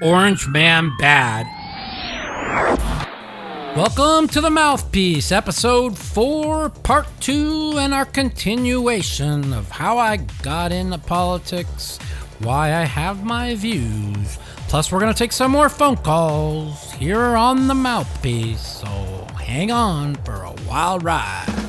[0.00, 1.46] Orange Man Bad.
[3.76, 10.70] Welcome to the Mouthpiece, episode 4, part 2, and our continuation of how I got
[10.70, 11.98] into politics,
[12.38, 14.38] why I have my views.
[14.68, 19.72] Plus, we're going to take some more phone calls here on the Mouthpiece, so hang
[19.72, 21.67] on for a wild ride.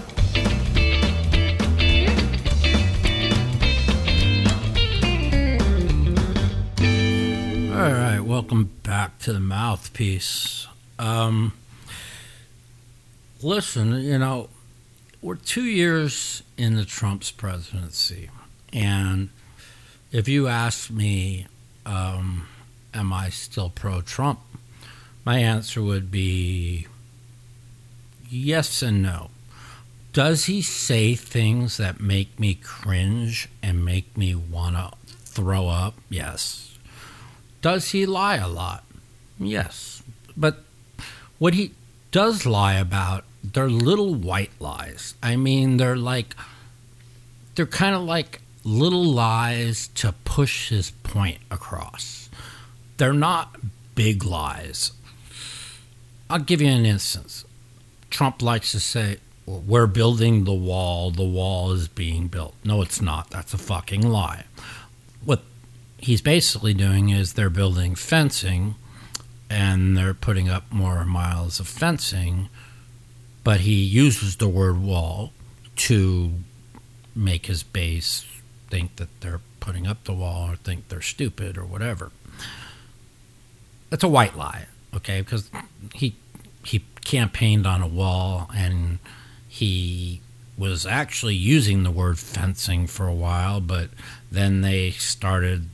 [7.80, 10.68] All right, welcome back to the mouthpiece.
[11.00, 11.54] Um,
[13.42, 14.50] listen, you know,
[15.22, 18.32] we're two years into Trump's presidency,
[18.74, 19.30] and
[20.12, 21.48] if you ask me,
[21.86, 22.50] um,
[22.94, 24.42] am I still pro Trump?
[25.24, 26.86] My answer would be
[28.30, 29.30] yes and no.
[30.12, 35.94] Does he say things that make me cringe and make me want to throw up?
[36.10, 36.69] Yes.
[37.62, 38.84] Does he lie a lot?
[39.38, 40.04] Yes.
[40.36, 40.64] But
[41.38, 41.74] what he
[42.12, 45.16] does lie about, they're little white lies.
[45.22, 46.36] I mean, they're like,
[47.56, 52.30] they're kind of like little lies to push his point across.
[52.98, 53.58] They're not
[53.96, 54.92] big lies.
[56.30, 57.46] I'll give you an instance.
[58.10, 62.54] Trump likes to say, we're building the wall, the wall is being built.
[62.64, 63.32] No, it's not.
[63.32, 64.46] That's a fucking lie.
[66.02, 68.76] He's basically doing is they're building fencing
[69.50, 72.50] and they're putting up more miles of fencing,
[73.44, 75.34] but he uses the word wall
[75.76, 76.34] to
[77.16, 78.26] make his base
[78.70, 82.12] think that they're putting up the wall or think they're stupid or whatever.
[83.90, 85.22] That's a white lie, okay?
[85.22, 85.50] Because
[85.94, 86.16] he
[86.64, 89.00] he campaigned on a wall and
[89.48, 90.22] he
[90.58, 93.90] was actually using the word fencing for a while, but
[94.32, 95.70] then they started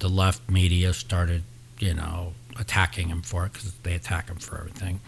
[0.00, 1.44] the left media started,
[1.78, 5.00] you know, attacking him for it because they attack him for everything.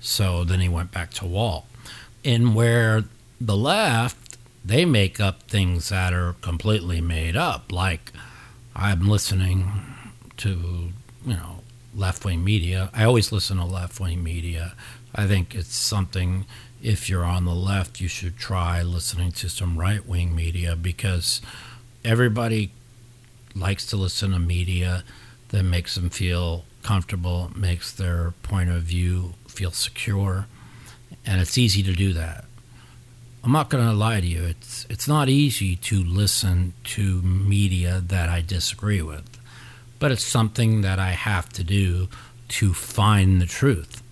[0.00, 1.66] So then he went back to wall.
[2.24, 3.04] And where
[3.40, 7.72] the left, they make up things that are completely made up.
[7.72, 8.12] Like
[8.74, 9.70] I'm listening
[10.38, 10.92] to,
[11.26, 11.60] you know,
[11.94, 12.90] left wing media.
[12.94, 14.74] I always listen to left wing media.
[15.14, 16.46] I think it's something,
[16.82, 21.40] if you're on the left, you should try listening to some right wing media because
[22.04, 22.72] everybody
[23.54, 25.04] likes to listen to media
[25.48, 30.46] that makes them feel comfortable, makes their point of view feel secure,
[31.26, 32.44] and it's easy to do that.
[33.42, 34.44] I'm not going to lie to you.
[34.44, 39.38] It's it's not easy to listen to media that I disagree with,
[39.98, 42.08] but it's something that I have to do
[42.48, 44.02] to find the truth.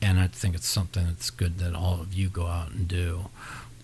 [0.00, 3.28] And I think it's something that's good that all of you go out and do.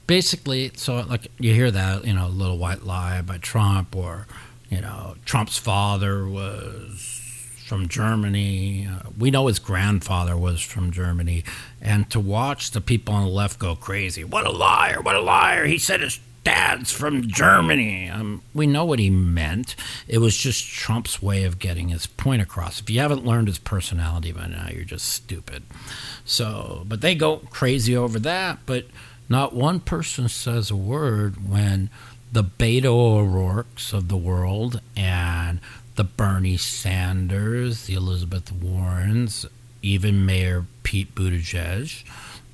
[0.06, 4.26] Basically, so like you hear that, you know, little white lie by Trump or
[4.68, 7.22] you know, Trump's father was
[7.66, 8.88] from Germany.
[8.90, 11.44] Uh, we know his grandfather was from Germany.
[11.80, 15.20] And to watch the people on the left go crazy, what a liar, what a
[15.20, 15.66] liar.
[15.66, 18.08] He said his dad's from Germany.
[18.08, 19.74] Um, we know what he meant.
[20.06, 22.80] It was just Trump's way of getting his point across.
[22.80, 25.64] If you haven't learned his personality by now, you're just stupid.
[26.24, 28.60] So, but they go crazy over that.
[28.64, 28.86] But
[29.28, 31.90] not one person says a word when
[32.36, 35.58] the Beto O'Rourke's of the world and
[35.94, 39.46] the Bernie Sanders, the Elizabeth Warrens,
[39.80, 42.04] even Mayor Pete Buttigieg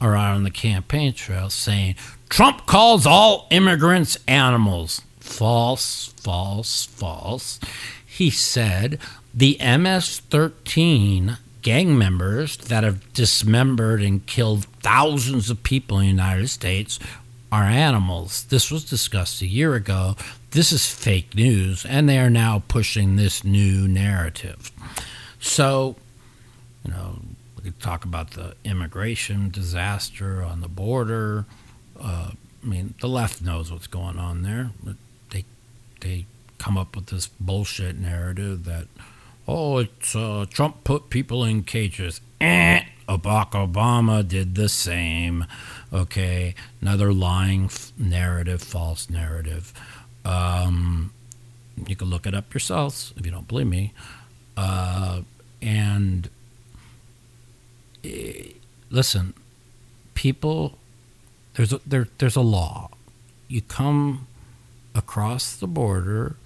[0.00, 1.96] are out on the campaign trail saying
[2.28, 5.02] Trump calls all immigrants animals.
[5.18, 7.58] False, false, false.
[8.06, 9.00] He said
[9.34, 16.10] the MS 13 gang members that have dismembered and killed thousands of people in the
[16.10, 17.00] United States
[17.52, 18.44] are animals.
[18.44, 20.16] This was discussed a year ago.
[20.52, 24.72] This is fake news, and they are now pushing this new narrative.
[25.38, 25.96] So,
[26.82, 27.18] you know,
[27.56, 31.44] we could talk about the immigration disaster on the border.
[32.00, 32.30] Uh,
[32.62, 34.70] I mean, the left knows what's going on there.
[35.30, 35.44] They
[36.00, 36.24] they
[36.58, 38.86] come up with this bullshit narrative that,
[39.46, 42.22] oh, it's uh, Trump put people in cages.
[42.40, 45.44] Eh, Barack Obama did the same.
[45.92, 49.74] Okay, another lying f- narrative, false narrative.
[50.24, 51.12] Um,
[51.86, 53.92] you can look it up yourselves if you don't believe me.
[54.56, 55.20] Uh,
[55.60, 56.30] and
[58.04, 58.08] uh,
[58.90, 59.34] listen,
[60.14, 60.78] people,
[61.54, 62.90] there's a, there, there's a law.
[63.48, 64.26] You come
[64.94, 66.36] across the border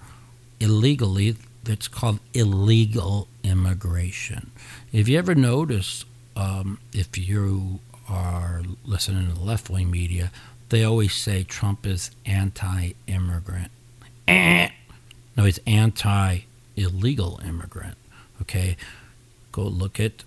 [0.59, 1.35] illegally.
[1.63, 4.51] That's called illegal immigration.
[4.93, 6.05] If you ever notice,
[6.35, 10.31] um, if you are listening to the left wing media,
[10.69, 13.71] they always say Trump is anti immigrant.
[14.27, 14.69] Eh.
[15.35, 16.39] No, he's anti
[16.75, 17.95] illegal immigrant.
[18.41, 18.75] Okay,
[19.51, 20.23] go look at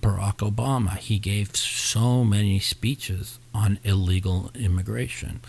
[0.00, 0.96] Barack Obama.
[0.96, 5.40] He gave so many speeches on illegal immigration.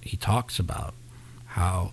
[0.00, 0.94] He talks about
[1.46, 1.92] how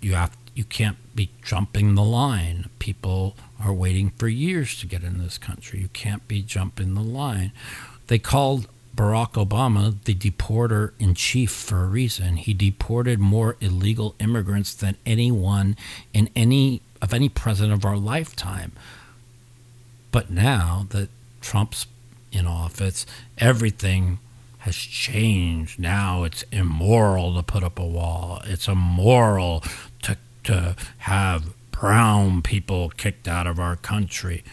[0.00, 2.68] you have you can't be jumping the line.
[2.78, 5.80] People are waiting for years to get in this country.
[5.80, 7.50] You can't be jumping the line.
[8.06, 12.36] They called Barack Obama the deporter in chief for a reason.
[12.36, 15.76] He deported more illegal immigrants than anyone
[16.12, 18.72] in any of any president of our lifetime.
[20.10, 21.08] But now that
[21.40, 21.86] Trump's
[22.30, 23.04] in office,
[23.38, 24.18] everything
[24.58, 25.78] has changed.
[25.78, 28.40] Now it's immoral to put up a wall.
[28.44, 29.62] It's immoral
[30.02, 34.44] to to have brown people kicked out of our country.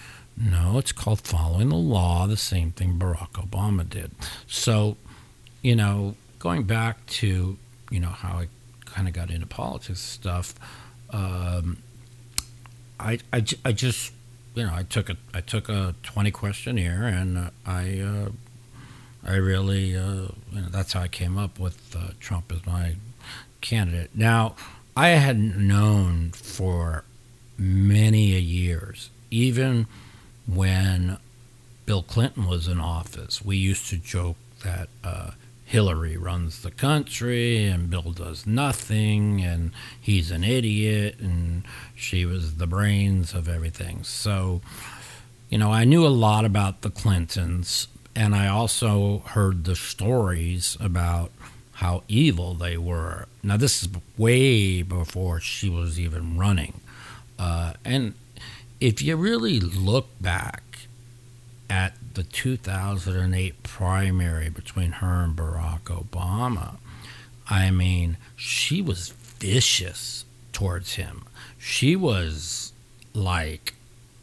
[0.44, 4.12] No, it's called following the law, the same thing Barack Obama did.
[4.48, 4.98] So,
[5.62, 7.58] you know, going back to,
[7.92, 8.48] you know, how I
[8.86, 10.56] kind of got into politics stuff,
[11.12, 11.78] um,
[13.00, 14.14] I, I, I just,
[14.56, 18.30] you know, I took a I took a 20 questionnaire and uh, I uh,
[19.24, 22.96] I really, uh, you know, that's how I came up with uh, Trump as my
[23.62, 24.10] candidate.
[24.16, 24.56] Now,
[24.98, 27.04] I had known for
[27.58, 29.86] many a years, even
[30.48, 31.18] when
[31.86, 35.32] Bill Clinton was in office, we used to joke that uh,
[35.66, 41.64] Hillary runs the country and Bill does nothing and he's an idiot and
[41.96, 44.04] she was the brains of everything.
[44.04, 44.62] So,
[45.50, 50.76] you know, I knew a lot about the Clintons and I also heard the stories
[50.80, 51.32] about
[51.76, 53.28] how evil they were.
[53.42, 56.82] Now, this is way before she was even running.
[57.40, 58.14] Uh, and
[58.82, 60.64] if you really look back
[61.70, 66.78] at the 2008 primary between her and Barack Obama,
[67.50, 71.24] I mean, she was vicious towards him.
[71.58, 72.74] She was
[73.14, 73.76] like,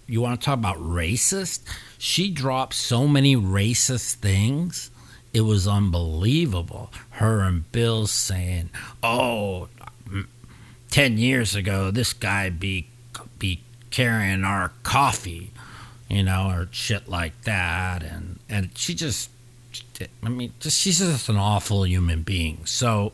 [0.06, 1.60] you want to talk about racist?
[1.96, 4.90] She dropped so many racist things
[5.32, 6.90] it was unbelievable.
[7.10, 8.70] Her and Bill saying,
[9.02, 9.68] "Oh,
[10.90, 12.88] 10 years ago, this guy be
[13.90, 15.52] carrying our coffee,
[16.08, 19.30] you know, or shit like that," and and she just,
[20.22, 22.64] I mean, just she's just an awful human being.
[22.66, 23.12] So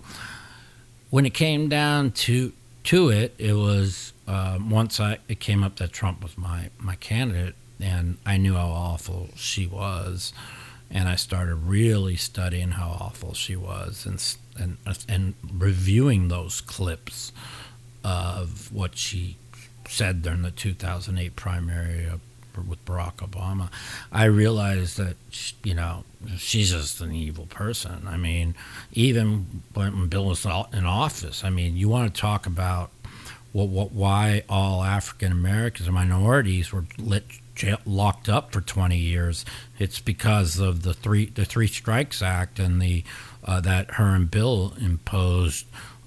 [1.11, 2.53] when it came down to
[2.85, 6.97] to it, it was um, once I it came up that Trump was my my
[6.97, 10.33] candidate, and I knew how awful she was
[10.91, 14.23] and I started really studying how awful she was and
[14.57, 14.79] and
[15.09, 17.33] and reviewing those clips
[18.05, 19.37] of what she
[19.89, 22.09] said during the 2008 primary
[22.69, 23.69] with Barack Obama.
[24.13, 25.17] I realized that
[25.63, 26.05] you know
[26.37, 28.07] she's just an evil person.
[28.07, 28.55] I mean,
[28.93, 32.91] even when Bill was in office, I mean, you want to talk about
[33.53, 38.97] what, what why all African Americans and minorities were lit jail, locked up for 20
[38.97, 39.45] years.
[39.79, 43.05] It's because of the three the Three Strikes Act and the
[43.45, 45.67] uh, that her and Bill imposed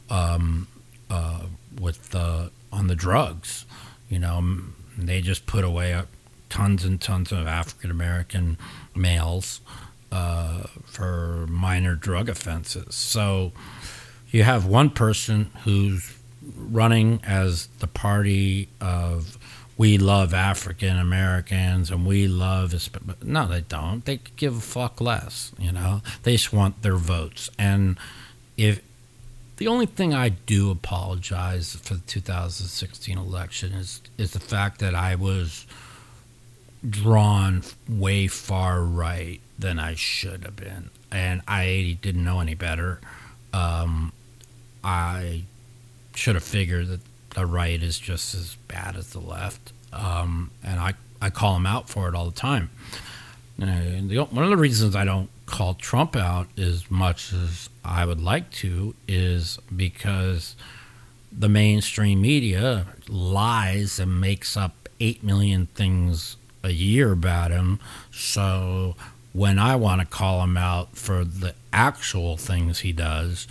[0.09, 0.67] um,
[1.09, 1.43] uh,
[1.79, 3.65] with the on the drugs.
[4.09, 4.59] You know,
[4.97, 6.03] they just put away uh,
[6.49, 8.57] tons and tons of African American
[8.95, 9.61] males
[10.11, 12.95] uh, for minor drug offenses.
[12.95, 13.51] So
[14.31, 16.15] you have one person who's
[16.55, 19.37] running as the party of
[19.77, 22.73] we love African Americans and we love
[23.21, 24.03] no they don't.
[24.05, 26.01] They give a fuck less you know?
[26.23, 27.49] They just want their votes.
[27.59, 27.97] And
[28.55, 28.81] if
[29.57, 34.95] the only thing I do apologize for the 2016 election is is the fact that
[34.95, 35.65] I was
[36.87, 42.99] drawn way far right than I should have been and I didn't know any better
[43.53, 44.11] um,
[44.83, 45.43] I
[46.15, 46.99] should have figured that
[47.31, 51.65] the right is just as bad as the left, um, and I I call them
[51.65, 52.69] out for it all the time.
[53.59, 58.05] And the, one of the reasons I don't call Trump out as much as I
[58.05, 60.55] would like to is because
[61.31, 67.79] the mainstream media lies and makes up 8 million things a year about him.
[68.11, 68.95] So
[69.33, 73.47] when I want to call him out for the actual things he does,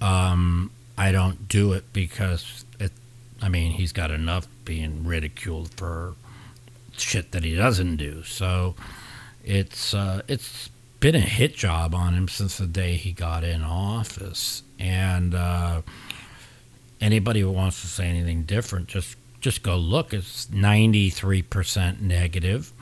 [0.00, 2.92] um, I don't do it because it,
[3.40, 6.14] I mean, he's got enough being ridiculed for
[6.96, 8.22] shit that he doesn't do.
[8.24, 8.74] So
[9.44, 10.68] it's uh, it's
[11.00, 14.62] been a hit job on him since the day he got in office.
[14.78, 15.82] And uh,
[17.00, 20.12] anybody who wants to say anything different, just just go look.
[20.12, 22.72] It's ninety three percent negative.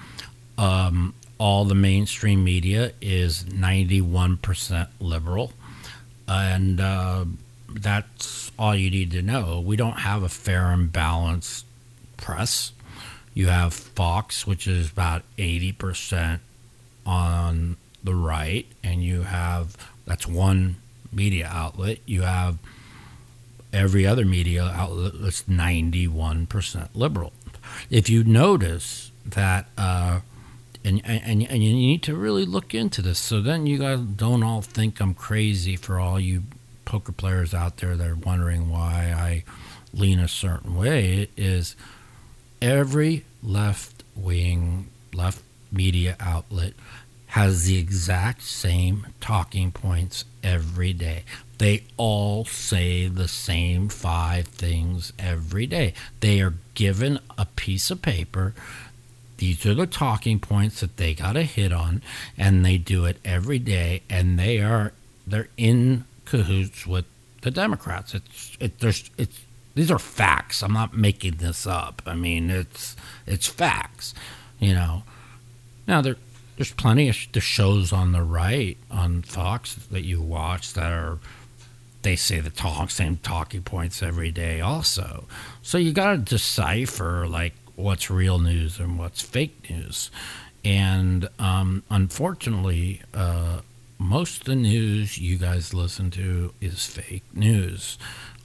[0.56, 5.52] Um, all the mainstream media is ninety one percent liberal,
[6.26, 7.24] and uh,
[7.68, 9.60] that's all you need to know.
[9.60, 11.64] We don't have a fair and balanced
[12.16, 12.72] press.
[13.34, 16.40] You have Fox, which is about 80%
[17.06, 19.76] on the right, and you have
[20.06, 20.76] that's one
[21.12, 21.98] media outlet.
[22.06, 22.58] You have
[23.72, 27.32] every other media outlet that's 91% liberal.
[27.90, 30.20] If you notice that, uh,
[30.84, 34.42] and, and, and you need to really look into this, so then you guys don't
[34.42, 36.44] all think I'm crazy for all you
[36.84, 39.44] poker players out there that are wondering why I
[39.92, 41.76] lean a certain way, is
[42.62, 46.72] every left wing, left media outlet
[47.28, 51.24] has the exact same talking points every day.
[51.58, 55.92] They all say the same five things every day.
[56.20, 58.54] They are given a piece of paper.
[59.36, 62.02] These are the talking points that they got to hit on,
[62.36, 64.02] and they do it every day.
[64.08, 64.92] And they are
[65.26, 67.04] they're in cahoots with
[67.42, 68.14] the Democrats.
[68.14, 69.40] It's it, there's it's
[69.74, 70.62] these are facts.
[70.62, 72.02] I'm not making this up.
[72.06, 74.14] I mean, it's it's facts.
[74.58, 75.02] You know.
[75.86, 76.16] Now there
[76.58, 81.20] there's plenty of the shows on the right on Fox that you watch that are
[82.02, 85.26] they say the talk same talking points every day also.
[85.62, 90.10] So you got to decipher like what's real news and what's fake news.
[90.64, 93.60] And um, unfortunately, uh,
[93.98, 97.98] most of the news you guys listen to is fake news.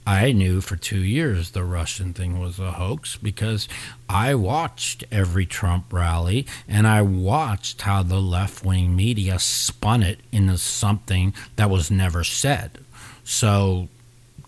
[0.06, 3.68] I knew for two years the Russian thing was a hoax because
[4.08, 10.20] I watched every Trump rally and I watched how the left wing media spun it
[10.30, 12.78] into something that was never said.
[13.24, 13.88] So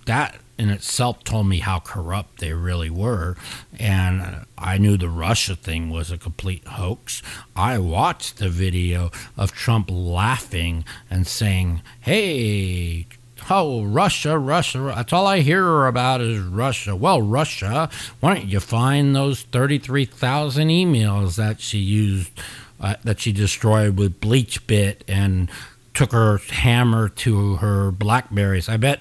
[0.04, 3.36] that in itself told me how corrupt they really were.
[3.78, 7.22] And I knew the Russia thing was a complete hoax.
[7.54, 13.06] I watched the video of Trump laughing and saying, Hey,
[13.48, 14.92] Oh, Russia, Russia.
[14.96, 16.96] That's all I hear about is Russia.
[16.96, 17.88] Well, Russia,
[18.18, 22.32] why don't you find those 33,000 emails that she used,
[22.80, 25.48] uh, that she destroyed with BleachBit and
[25.94, 28.68] took her hammer to her Blackberries?
[28.68, 29.00] I bet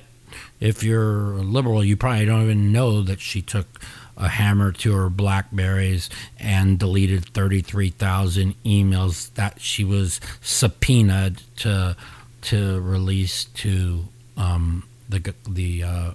[0.59, 3.81] if you're a liberal, you probably don't even know that she took
[4.15, 11.97] a hammer to her Blackberries and deleted 33,000 emails that she was subpoenaed to
[12.41, 16.11] to release to um, the the uh,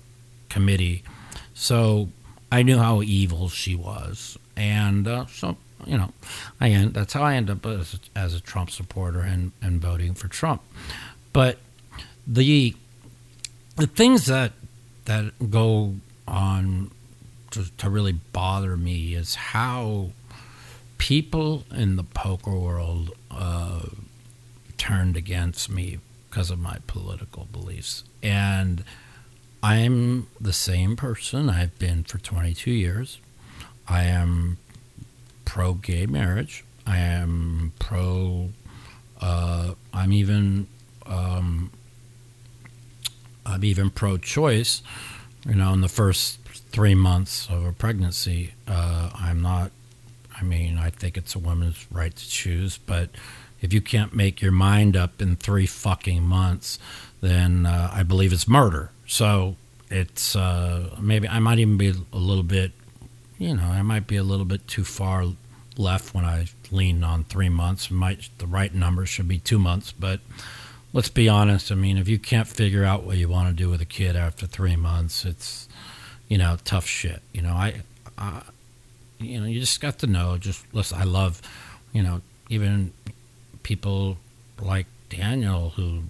[0.48, 1.02] committee.
[1.54, 2.08] So
[2.50, 6.12] I knew how evil she was, and uh, so you know,
[6.60, 10.14] I end, that's how I end up as, as a Trump supporter and, and voting
[10.14, 10.62] for Trump.
[11.32, 11.58] But
[12.26, 12.74] the
[13.76, 14.52] the things that
[15.06, 15.96] that go
[16.28, 16.90] on
[17.52, 20.10] to, to really bother me is how
[20.98, 23.86] people in the poker world uh,
[24.76, 25.98] turned against me
[26.30, 28.04] because of my political beliefs.
[28.22, 28.84] And
[29.62, 33.18] I'm the same person I've been for 22 years.
[33.88, 34.58] I am
[35.44, 36.64] pro gay marriage.
[36.86, 38.50] I am pro,
[39.20, 40.68] uh, I'm even,
[41.04, 41.70] um,
[43.44, 44.82] I'm even pro choice.
[45.46, 46.38] You know, in the first
[46.70, 49.72] three months of a pregnancy, uh, I'm not,
[50.38, 53.10] I mean, I think it's a woman's right to choose, but
[53.60, 56.78] if you can't make your mind up in three fucking months,
[57.20, 58.90] then uh, I believe it's murder.
[59.06, 59.56] So
[59.90, 62.72] it's uh, maybe I might even be a little bit,
[63.38, 65.24] you know, I might be a little bit too far
[65.76, 67.90] left when I lean on three months.
[67.90, 70.20] Might the right number should be two months, but
[70.92, 71.70] let's be honest.
[71.70, 74.16] I mean, if you can't figure out what you want to do with a kid
[74.16, 75.68] after three months, it's
[76.28, 77.22] you know tough shit.
[77.32, 77.82] You know, I,
[78.16, 78.42] I
[79.18, 80.38] you know, you just got to know.
[80.38, 80.98] Just listen.
[80.98, 81.42] I love,
[81.92, 82.92] you know, even
[83.62, 84.18] people
[84.60, 86.04] like Daniel who,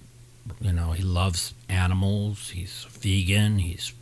[0.59, 2.49] you know, he loves animals.
[2.49, 3.59] He's vegan.
[3.59, 3.93] He's,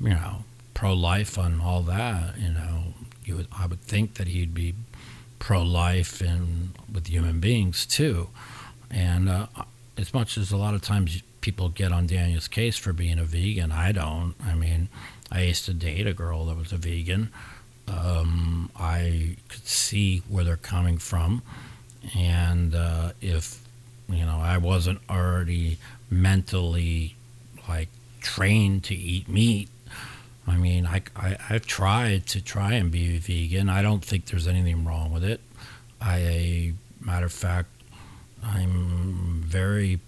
[0.00, 2.38] you know, pro-life on all that.
[2.38, 4.74] You know, you would, I would think that he'd be
[5.38, 8.28] pro-life and with human beings too.
[8.90, 9.46] And uh,
[9.96, 13.24] as much as a lot of times people get on Daniel's case for being a
[13.24, 14.34] vegan, I don't.
[14.44, 14.88] I mean,
[15.30, 17.30] I used to date a girl that was a vegan.
[17.88, 21.42] Um, I could see where they're coming from
[22.16, 23.60] and uh, if
[24.08, 25.78] you know I wasn't already
[26.10, 27.16] mentally
[27.68, 27.88] like
[28.20, 29.68] trained to eat meat,
[30.46, 33.68] I mean I, I I've tried to try and be vegan.
[33.68, 35.40] I don't think there's anything wrong with it.
[36.00, 37.68] I matter of fact,
[38.42, 40.00] I'm very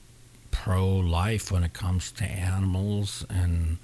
[0.51, 3.79] pro life when it comes to animals and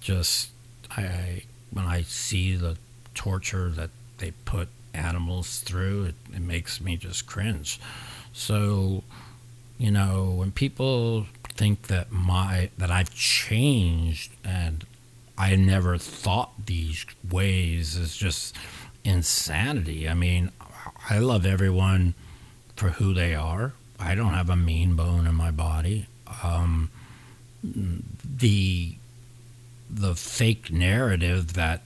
[0.00, 0.50] just
[0.90, 2.76] I when I see the
[3.14, 7.80] torture that they put animals through, it, it makes me just cringe.
[8.32, 9.04] So,
[9.78, 14.86] you know, when people think that my that I've changed and
[15.36, 18.56] I never thought these ways is just
[19.04, 20.08] insanity.
[20.08, 20.50] I mean,
[21.08, 22.14] I love everyone
[22.76, 23.72] for who they are.
[23.98, 26.06] I don't have a mean bone in my body.
[26.42, 26.90] Um,
[27.62, 28.94] the
[29.90, 31.82] the fake narrative that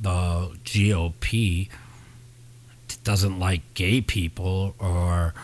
[0.00, 1.68] the GOP
[3.04, 5.34] doesn't like gay people or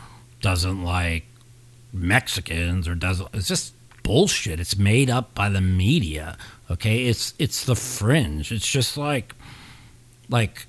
[0.41, 1.25] doesn't like
[1.93, 4.61] Mexicans or doesn't it's just bullshit.
[4.61, 6.37] It's made up by the media.
[6.71, 7.07] Okay?
[7.07, 8.53] It's it's the fringe.
[8.53, 9.35] It's just like
[10.29, 10.67] like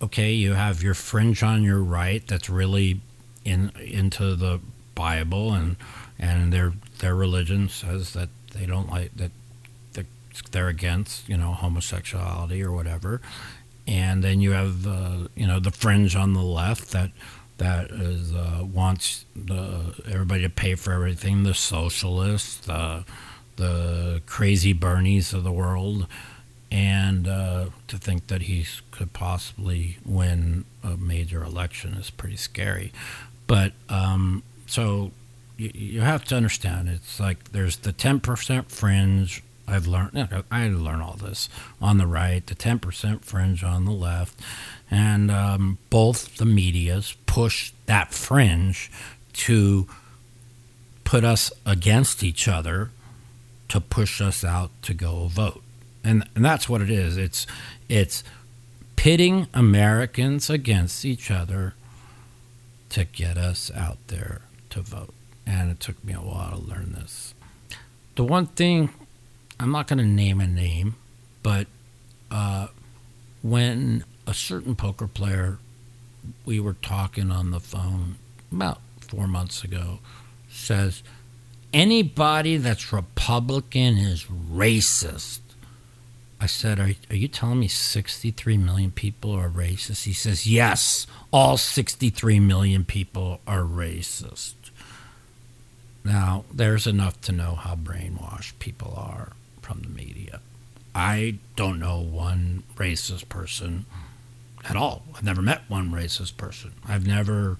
[0.00, 3.00] okay, you have your fringe on your right that's really
[3.44, 4.60] in into the
[4.94, 5.76] Bible and
[6.18, 9.30] and their their religion says that they don't like that
[10.52, 13.20] they're against you know homosexuality or whatever
[13.88, 17.10] and then you have uh, you know the fringe on the left that
[17.56, 21.42] that is uh, wants the everybody to pay for everything.
[21.42, 23.04] The socialists the
[23.56, 26.06] the crazy Bernies of the world.
[26.70, 32.92] And uh, to think that he could possibly win a major election is pretty scary.
[33.46, 35.12] But um, so
[35.56, 40.44] you, you have to understand it's like there's the 10% fringe I've learned.
[40.50, 41.48] I had to learn all this
[41.80, 44.40] on the right, the ten percent fringe on the left,
[44.90, 48.90] and um, both the media's push that fringe
[49.34, 49.86] to
[51.04, 52.90] put us against each other,
[53.68, 55.62] to push us out to go vote,
[56.02, 57.16] and and that's what it is.
[57.16, 57.46] It's
[57.88, 58.24] it's
[58.96, 61.74] pitting Americans against each other
[62.88, 65.14] to get us out there to vote.
[65.46, 67.32] And it took me a while to learn this.
[68.16, 68.90] The one thing
[69.60, 70.96] I'm not going to name a name,
[71.42, 71.66] but
[72.30, 72.68] uh,
[73.42, 75.58] when a certain poker player,
[76.44, 78.16] we were talking on the phone
[78.52, 79.98] about four months ago,
[80.48, 81.02] says,
[81.72, 85.40] anybody that's Republican is racist.
[86.40, 90.04] I said, are, are you telling me 63 million people are racist?
[90.04, 94.54] He says, Yes, all 63 million people are racist.
[96.04, 99.32] Now, there's enough to know how brainwashed people are
[99.68, 100.40] from the media.
[100.94, 103.84] I don't know one racist person
[104.66, 105.02] at all.
[105.14, 106.72] I've never met one racist person.
[106.88, 107.58] I've never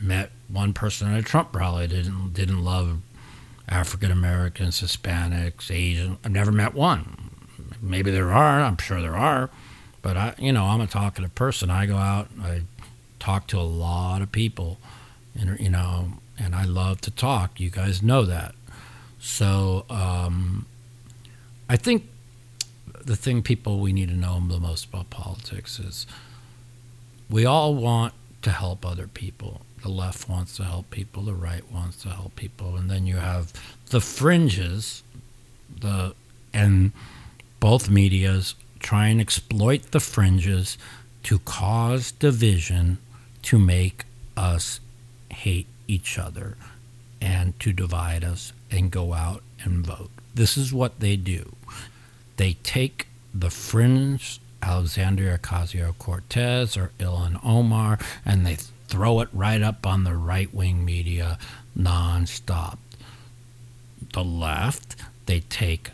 [0.00, 2.98] met one person at a Trump rally didn't didn't love
[3.68, 6.18] African Americans, Hispanics, Asian.
[6.24, 7.30] I've never met one.
[7.80, 8.60] Maybe there are.
[8.60, 9.48] I'm sure there are.
[10.02, 11.70] But I, you know, I'm a talkative person.
[11.70, 12.28] I go out.
[12.42, 12.62] I
[13.20, 14.78] talk to a lot of people,
[15.38, 17.60] and you know, and I love to talk.
[17.60, 18.54] You guys know that.
[19.18, 20.66] So um,
[21.68, 22.08] I think
[23.04, 26.06] the thing people we need to know the most about politics is
[27.28, 29.62] we all want to help other people.
[29.82, 33.16] The left wants to help people, the right wants to help people, and then you
[33.16, 33.52] have
[33.90, 35.02] the fringes,
[35.80, 36.14] the
[36.52, 36.92] and
[37.60, 40.78] both medias try and exploit the fringes
[41.24, 42.98] to cause division,
[43.42, 44.04] to make
[44.36, 44.80] us
[45.30, 46.56] hate each other,
[47.20, 50.10] and to divide us and go out and vote.
[50.34, 51.55] This is what they do.
[52.36, 58.56] They take the fringe Alexandria Ocasio Cortez or Ilhan Omar and they
[58.88, 61.38] throw it right up on the right wing media
[61.76, 62.78] nonstop.
[64.12, 64.96] The left,
[65.26, 65.90] they take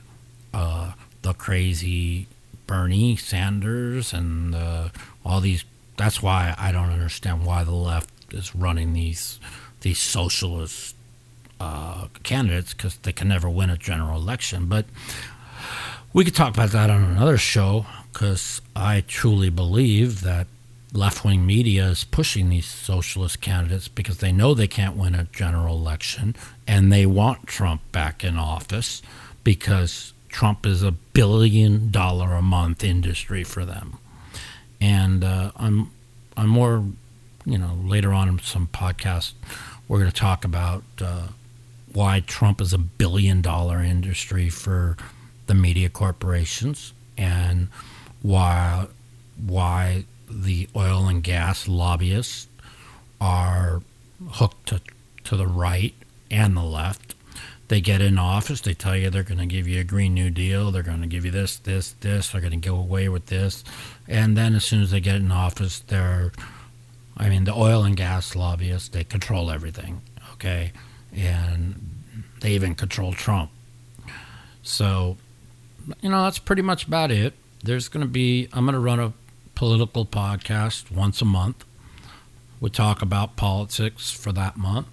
[0.55, 2.29] uh, the crazy
[2.67, 4.89] Bernie Sanders and uh,
[5.25, 5.65] all these.
[5.97, 9.39] That's why I don't understand why the left is running these
[9.81, 10.95] these socialist
[11.61, 14.67] uh, candidates because they can never win a general election.
[14.67, 14.87] But
[16.13, 20.47] we could talk about that on another show because I truly believe that
[20.93, 25.25] left wing media is pushing these socialist candidates because they know they can't win a
[25.25, 29.01] general election and they want Trump back in office
[29.43, 33.99] because Trump is a billion dollar a month industry for them.
[34.81, 35.91] And uh, I'm,
[36.37, 36.85] I'm more,
[37.47, 39.33] you know, later on in some podcast,
[39.89, 40.83] we're going to talk about.
[41.01, 41.29] Uh,
[41.93, 44.97] why Trump is a billion dollar industry for
[45.47, 47.69] the media corporations and
[48.23, 48.87] why
[49.45, 52.47] why the oil and gas lobbyists
[53.21, 53.83] are
[54.33, 54.81] hooked to,
[55.25, 55.95] to the right
[56.31, 57.15] and the left.
[57.69, 60.31] They get in office, they tell you they're going to give you a Green New
[60.31, 63.27] Deal, they're going to give you this, this, this, they're going to go away with
[63.27, 63.65] this.
[64.07, 66.33] And then as soon as they get in office, they're,
[67.17, 70.03] I mean, the oil and gas lobbyists, they control everything,
[70.35, 70.73] okay?
[71.15, 72.03] and
[72.41, 73.51] they even control Trump.
[74.63, 75.17] So,
[76.01, 77.35] you know, that's pretty much about it.
[77.63, 79.13] There's going to be, I'm going to run a
[79.55, 81.65] political podcast once a month.
[82.61, 84.89] We talk about politics for that month.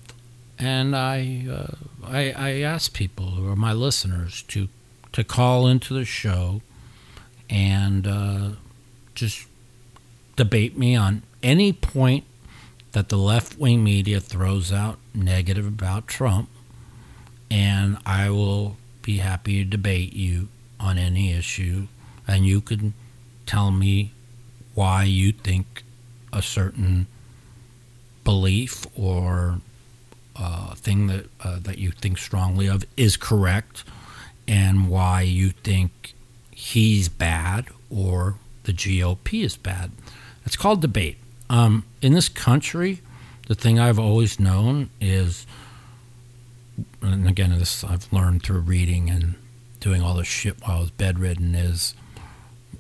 [0.58, 1.75] And I, uh,
[2.06, 4.67] I, I ask people who are my listeners to,
[5.13, 6.62] to call into the show
[7.49, 8.49] and uh,
[9.15, 9.47] just
[10.36, 12.25] debate me on any point
[12.91, 16.49] that the left wing media throws out negative about Trump,
[17.52, 21.87] and I will be happy to debate you on any issue,
[22.27, 22.93] and you can
[23.45, 24.11] tell me
[24.75, 25.83] why you think
[26.31, 27.07] a certain
[28.23, 29.59] belief or
[30.35, 33.83] uh, thing that uh, that you think strongly of is correct,
[34.47, 36.13] and why you think
[36.51, 39.91] he's bad or the GOP is bad.
[40.45, 41.17] It's called debate.
[41.49, 43.01] Um, in this country,
[43.47, 45.47] the thing I've always known is,
[47.01, 49.35] and again, this I've learned through reading and
[49.79, 51.93] doing all this shit while I was bedridden, is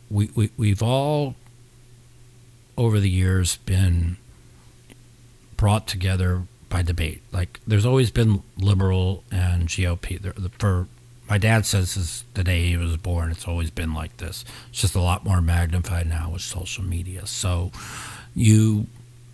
[0.09, 1.35] we, we, we've all,
[2.77, 4.17] over the years, been
[5.57, 7.21] brought together by debate.
[7.31, 10.19] Like, there's always been liberal and GOP.
[10.59, 10.87] For
[11.29, 13.31] my dad says is the day he was born.
[13.31, 14.43] It's always been like this.
[14.69, 17.27] It's just a lot more magnified now with social media.
[17.27, 17.71] So
[18.35, 18.87] you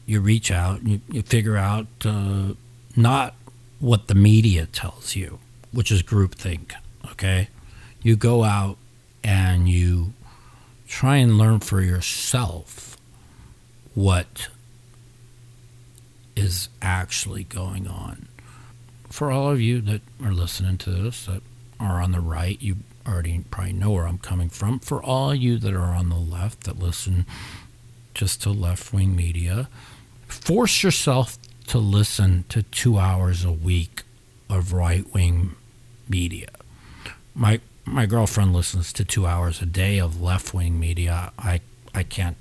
[0.05, 2.53] you reach out you, you figure out uh,
[2.95, 3.35] not
[3.79, 5.39] what the media tells you,
[5.71, 6.73] which is groupthink.
[7.11, 7.47] Okay,
[8.05, 8.77] you go out
[9.23, 10.13] and you
[10.87, 12.97] try and learn for yourself
[13.95, 14.47] what
[16.35, 18.27] is actually going on.
[19.09, 21.41] For all of you that are listening to this, that
[21.79, 22.75] are on the right, you
[23.07, 24.77] already probably know where I'm coming from.
[24.77, 27.25] For all you that are on the left that listen
[28.13, 29.67] just to left wing media,
[30.27, 31.39] force yourself
[31.69, 34.03] to listen to two hours a week
[34.47, 35.55] of right wing
[36.07, 36.49] media.
[37.33, 41.31] My my girlfriend listens to two hours a day of left wing media.
[41.37, 41.61] I
[41.93, 42.37] I can't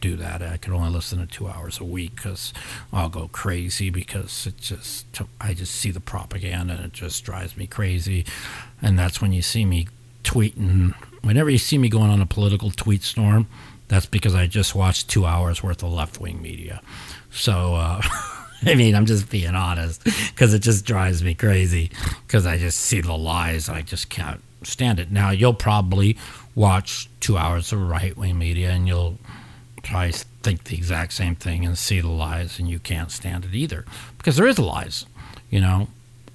[0.00, 0.42] do that.
[0.42, 2.52] I could only listen to two hours a week because
[2.92, 5.06] I'll go crazy because it just
[5.40, 8.24] I just see the propaganda and it just drives me crazy.
[8.80, 9.88] And that's when you see me
[10.24, 10.94] tweeting.
[11.22, 13.46] Whenever you see me going on a political tweet storm,
[13.88, 16.80] that's because I just watched two hours worth of left wing media.
[17.30, 17.74] So.
[17.74, 18.02] Uh,
[18.64, 21.90] I mean, I'm just being honest because it just drives me crazy
[22.26, 23.68] because I just see the lies.
[23.68, 25.10] And I just can't stand it.
[25.10, 26.16] Now, you'll probably
[26.54, 29.18] watch two hours of right wing media and you'll
[29.82, 30.10] try
[30.46, 33.84] think the exact same thing and see the lies, and you can't stand it either
[34.16, 35.04] because there is lies.
[35.50, 35.88] You know,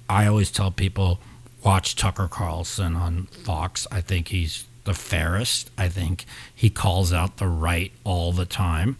[0.06, 1.18] I always tell people
[1.64, 3.86] watch Tucker Carlson on Fox.
[3.90, 5.70] I think he's the fairest.
[5.78, 8.98] I think he calls out the right all the time,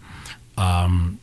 [0.57, 1.19] um,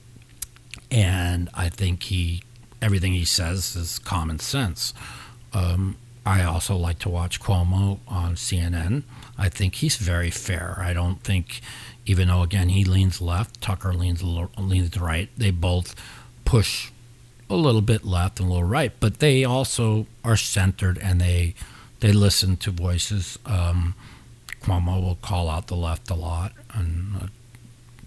[0.91, 2.45] and I think he
[2.81, 4.95] everything he says is common sense.
[5.53, 9.05] Um, I also like to watch Cuomo on CNN.
[9.39, 10.77] I think he's very fair.
[10.79, 11.61] I don't think
[12.07, 15.29] even though again he leans left, Tucker leans leans right.
[15.37, 15.95] They both
[16.45, 16.91] push
[17.49, 21.55] a little bit left and a little right, but they also are centered and they
[22.01, 23.39] they listen to voices.
[23.47, 23.95] Um,
[24.63, 27.27] Cuomo will call out the left a lot, and uh,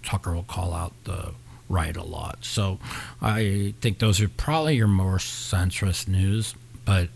[0.04, 1.34] Tucker will call out the
[1.68, 2.44] right a lot.
[2.44, 2.78] So
[3.20, 7.08] I think those are probably your more centrist news, but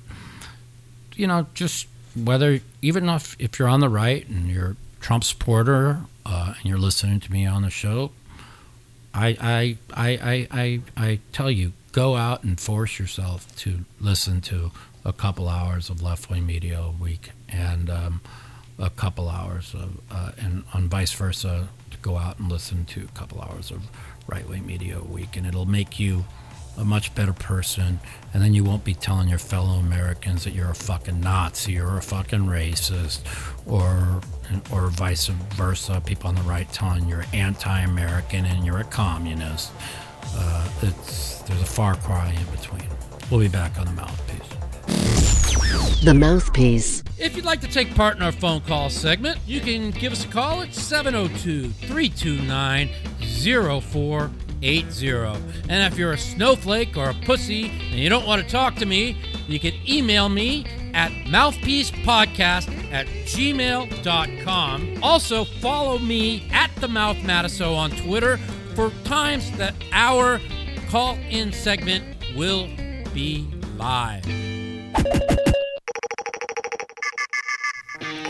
[1.18, 6.00] you know, just whether even if if you're on the right and you're Trump supporter
[6.24, 8.12] uh, and you're listening to me on the show,
[9.12, 14.40] I, I, I, I, I, I tell you, go out and force yourself to listen
[14.42, 14.70] to
[15.04, 18.20] a couple hours of left wing media a week and um,
[18.78, 23.04] a couple hours of, uh, and on vice versa, to go out and listen to
[23.04, 23.82] a couple hours of
[24.26, 25.36] right wing media a week.
[25.36, 26.24] And it'll make you
[26.78, 28.00] a much better person,
[28.32, 31.98] and then you won't be telling your fellow Americans that you're a fucking Nazi or
[31.98, 33.20] a fucking racist,
[33.66, 34.20] or
[34.70, 36.00] or vice versa.
[36.06, 39.72] People on the right telling you're anti-American and you're a communist.
[40.34, 42.88] Uh, it's there's a far cry in between.
[43.30, 44.38] We'll be back on the mouthpiece.
[46.02, 47.02] The Mouthpiece.
[47.18, 50.24] If you'd like to take part in our phone call segment, you can give us
[50.24, 52.88] a call at 702 329
[54.62, 55.08] 80.
[55.68, 58.86] And if you're a snowflake or a pussy and you don't want to talk to
[58.86, 59.16] me,
[59.46, 64.98] you can email me at mouthpiecepodcast at gmail.com.
[65.02, 68.38] Also, follow me at the Mouth Matusow on Twitter
[68.74, 70.40] for times that our
[70.88, 72.04] call in segment
[72.36, 72.68] will
[73.12, 74.24] be live.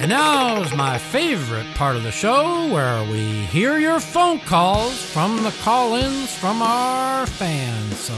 [0.00, 5.02] And now is my favorite part of the show where we hear your phone calls
[5.02, 7.96] from the call ins from our fans.
[7.98, 8.14] So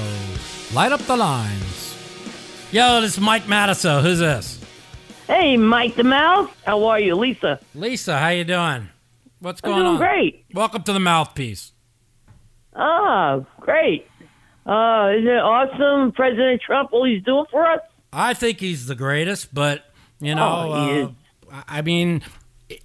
[0.74, 1.96] light up the lines.
[2.70, 4.02] Yo, this is Mike Matusow.
[4.02, 4.60] Who's this?
[5.26, 6.54] Hey, Mike the Mouth.
[6.66, 7.58] How are you, Lisa?
[7.74, 8.88] Lisa, how you doing?
[9.38, 9.98] What's I'm going doing on?
[9.98, 10.44] great.
[10.52, 11.72] Welcome to the mouthpiece.
[12.76, 14.06] Ah, great.
[14.66, 17.80] Uh, isn't it awesome, President Trump, all he's doing for us?
[18.12, 19.84] I think he's the greatest, but
[20.20, 21.08] you know, Oh, he uh,
[21.68, 22.22] I mean,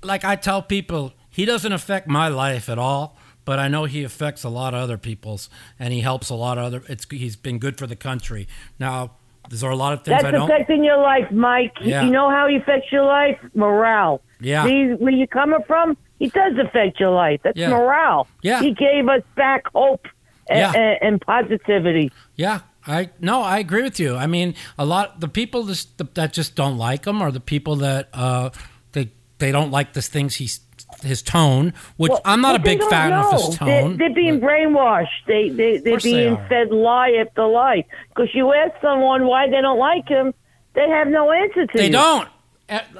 [0.03, 3.17] like I tell people, he doesn't affect my life at all.
[3.45, 5.49] but I know he affects a lot of other people's,
[5.79, 6.81] and he helps a lot of other.
[6.89, 8.47] It's he's been good for the country.
[8.79, 9.11] Now,
[9.49, 10.49] there's a lot of things That's I don't.
[10.49, 11.73] affecting your life, Mike.
[11.79, 12.01] Yeah.
[12.05, 13.37] You know how he affects your life?
[13.53, 14.19] Morale.
[14.41, 14.65] Yeah.
[14.65, 15.95] See where you're coming from?
[16.17, 17.41] He does affect your life.
[17.43, 17.69] That's Yeah.
[17.69, 18.27] morale.
[18.41, 18.61] Yeah.
[18.61, 20.07] He gave us back hope
[20.49, 20.71] and, Yeah.
[20.73, 22.11] and, and positivity.
[22.35, 24.15] Yeah, I no, I agree with you.
[24.15, 27.77] I mean, a lot the people just, that just don't like him are the people
[27.77, 28.49] that uh,
[28.91, 30.59] they they don't like the things he's
[31.01, 31.73] his tone.
[31.97, 33.31] Which Well, I'm not a big fan of know.
[33.37, 33.97] his They're, tone.
[33.97, 35.07] they're being but- brainwashed.
[35.27, 37.85] They they they're course they being fed lie after lie.
[38.09, 40.33] Because you ask someone why they don't like him,
[40.73, 41.91] they have no answer to they you.
[41.91, 42.29] don't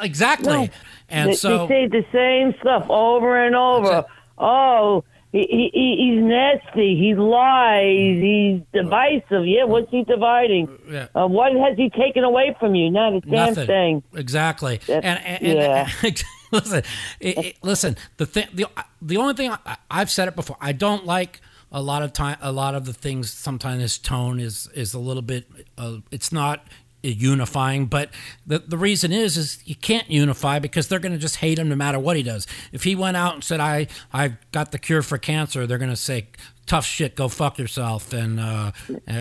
[0.02, 0.68] exactly, No.
[1.10, 4.06] and they, so they say the same stuff over and over.
[4.38, 5.04] Oh,
[5.42, 6.98] he, he he's nasty.
[6.98, 8.18] He lies.
[8.22, 9.46] He's divisive.
[9.46, 10.70] Yeah, what's he dividing?
[10.90, 11.08] Yeah.
[11.14, 12.90] Uh, what has he taken away from you?
[12.90, 14.04] Not a damn nothing thing.
[14.14, 14.80] exactly.
[14.88, 15.58] And, That's- and, and-
[16.04, 16.12] yeah.
[16.52, 16.84] listen,
[17.20, 17.98] it, it- listen.
[18.18, 18.66] The thing, the
[19.02, 20.58] the only thing I, I've said it before.
[20.62, 22.38] I don't like a lot of time.
[22.42, 23.30] A lot of the things.
[23.30, 25.48] Sometimes his tone is is a little bit.
[25.78, 26.66] Uh, it's not
[27.14, 28.10] unifying but
[28.46, 31.70] the the reason is is you can't unify because they're going to just hate him
[31.70, 34.78] no matter what he does if he went out and said i i've got the
[34.80, 36.28] cure for cancer they're going to say
[36.66, 38.72] tough shit go fuck yourself and uh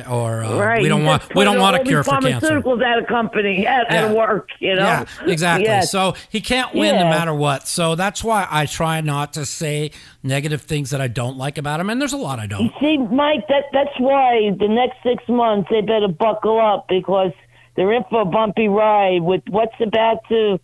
[0.08, 0.80] or uh, Right.
[0.80, 3.86] we don't want we don't want a cure for cancer Pharmaceuticals at a company at,
[3.90, 4.06] Yeah.
[4.06, 4.48] at work.
[4.60, 4.82] You know.
[4.82, 5.66] yeah, exactly.
[5.66, 5.90] Yes.
[5.90, 7.68] So he can't win no matter what.
[7.68, 9.90] So that's why I try not to say
[10.22, 11.90] negative things that I don't like about him.
[11.90, 12.72] And there's a lot I don't.
[12.80, 17.32] See, Mike, that that's why the next six months they better buckle up because
[17.76, 20.60] they're in for a bumpy ride with what's about to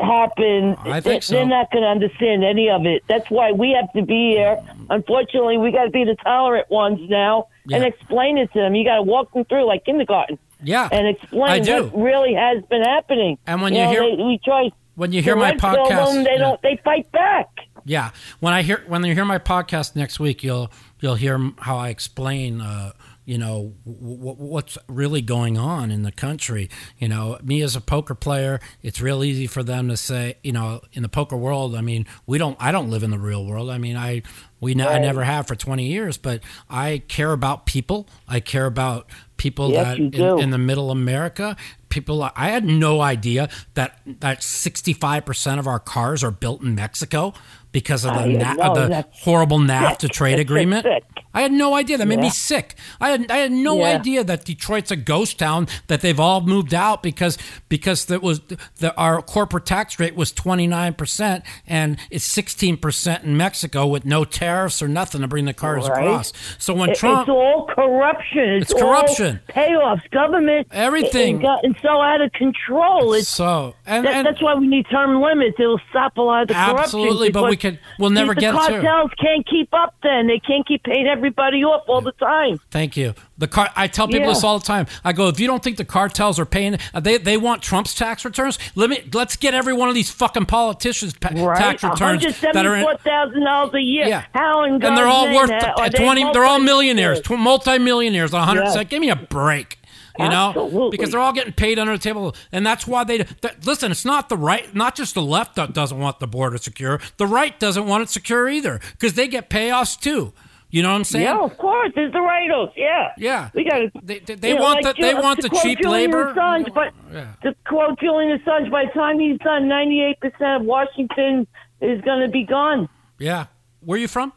[0.00, 0.76] happen.
[0.80, 1.34] I think so.
[1.34, 3.02] They're not going to understand any of it.
[3.08, 4.58] That's why we have to be here.
[4.90, 8.74] Unfortunately, we got to be the tolerant ones now and explain it to them.
[8.74, 12.82] You got to walk them through like kindergarten Yeah, and explain what really has been
[12.82, 13.38] happening.
[13.46, 14.70] And when you know, hear- they, we try.
[14.94, 16.38] when you hear my podcast, they yeah.
[16.38, 16.62] don't.
[16.62, 17.48] They fight back.
[17.84, 21.76] Yeah, when I hear when you hear my podcast next week, you'll you'll hear how
[21.78, 22.92] I explain, uh,
[23.28, 26.70] you know, w- what's really going on in the country.
[26.96, 30.52] You know, me as a poker player, it's real easy for them to say, you
[30.52, 31.76] know, in the poker world.
[31.76, 32.56] I mean, we don't.
[32.58, 33.68] I don't live in the real world.
[33.68, 34.22] I mean, I
[34.60, 38.08] we ne- I never have for twenty years, but I care about people.
[38.26, 41.54] I care about people Yes, that in, in the middle America.
[41.90, 46.62] People, I had no idea that that sixty five percent of our cars are built
[46.62, 47.34] in Mexico
[47.78, 50.12] because of the, na- know, of the horrible NAFTA sick.
[50.12, 50.86] trade agreement.
[51.34, 51.98] I had no idea.
[51.98, 52.74] That made me sick.
[53.00, 53.96] I had I had no Yeah.
[53.96, 55.68] idea that Detroit's a ghost town.
[55.86, 57.38] That they've all moved out because
[57.68, 58.40] because that was
[58.78, 63.86] the our corporate tax rate was twenty nine percent and it's sixteen percent in Mexico
[63.86, 65.98] with no tariffs or nothing to bring the cars Right.
[66.02, 66.32] across.
[66.58, 68.48] So when It- Trump it's all corruption.
[68.62, 69.40] It's, It's corruption.
[69.50, 71.44] Payoffs, government, Everything.
[71.62, 73.12] And so out of control.
[73.12, 75.56] It's so and, that, and that's why we need term limits.
[75.60, 76.78] It'll stop a lot of the corruption.
[76.78, 78.82] Absolutely, but we because could- we'll never the get to it.
[78.82, 79.94] cartels can't keep up.
[80.02, 82.58] Then they can't keep paying everybody off all the time.
[82.70, 83.14] Thank you.
[83.38, 83.70] The car.
[83.76, 84.32] I tell people Yeah.
[84.34, 84.86] this all the time.
[85.04, 87.94] I go, if you don't think the cartels are paying, uh, they they want Trump's
[87.94, 88.58] tax returns.
[88.74, 92.66] Let me let's get every one of these fucking politicians' pa- Right, tax returns that
[92.66, 94.06] are in, seventy-four thousand dollars a year.
[94.08, 94.24] Yeah.
[94.34, 96.32] How in and they're all worth name, uh, are they twenty.
[96.32, 98.64] They're all millionaires, multi- tw- multi-millionaires, a hundred.
[98.74, 98.82] Yeah.
[98.84, 99.77] Give me a break.
[100.18, 100.90] You know, Absolutely.
[100.90, 103.18] because they're all getting paid under the table, and that's why they.
[103.42, 106.58] That, listen, it's not the right, not just the left that doesn't want the border
[106.58, 107.00] secure.
[107.18, 110.32] The right doesn't want it secure either, because they get payoffs too.
[110.70, 111.24] You know what I'm saying?
[111.24, 111.92] Yeah, of course.
[111.96, 112.74] It's the write-offs.
[112.76, 113.12] Yeah.
[113.16, 113.48] Yeah.
[113.54, 113.90] We got.
[114.02, 116.34] They- they- they want the- they want the cheap labor.
[116.34, 117.28] Assange, but Yeah.
[117.44, 121.46] to quote Julian Assange, by the time he's done, 98% of Washington
[121.80, 122.88] is going to be gone.
[123.18, 123.46] Yeah.
[123.80, 124.32] Where are you from?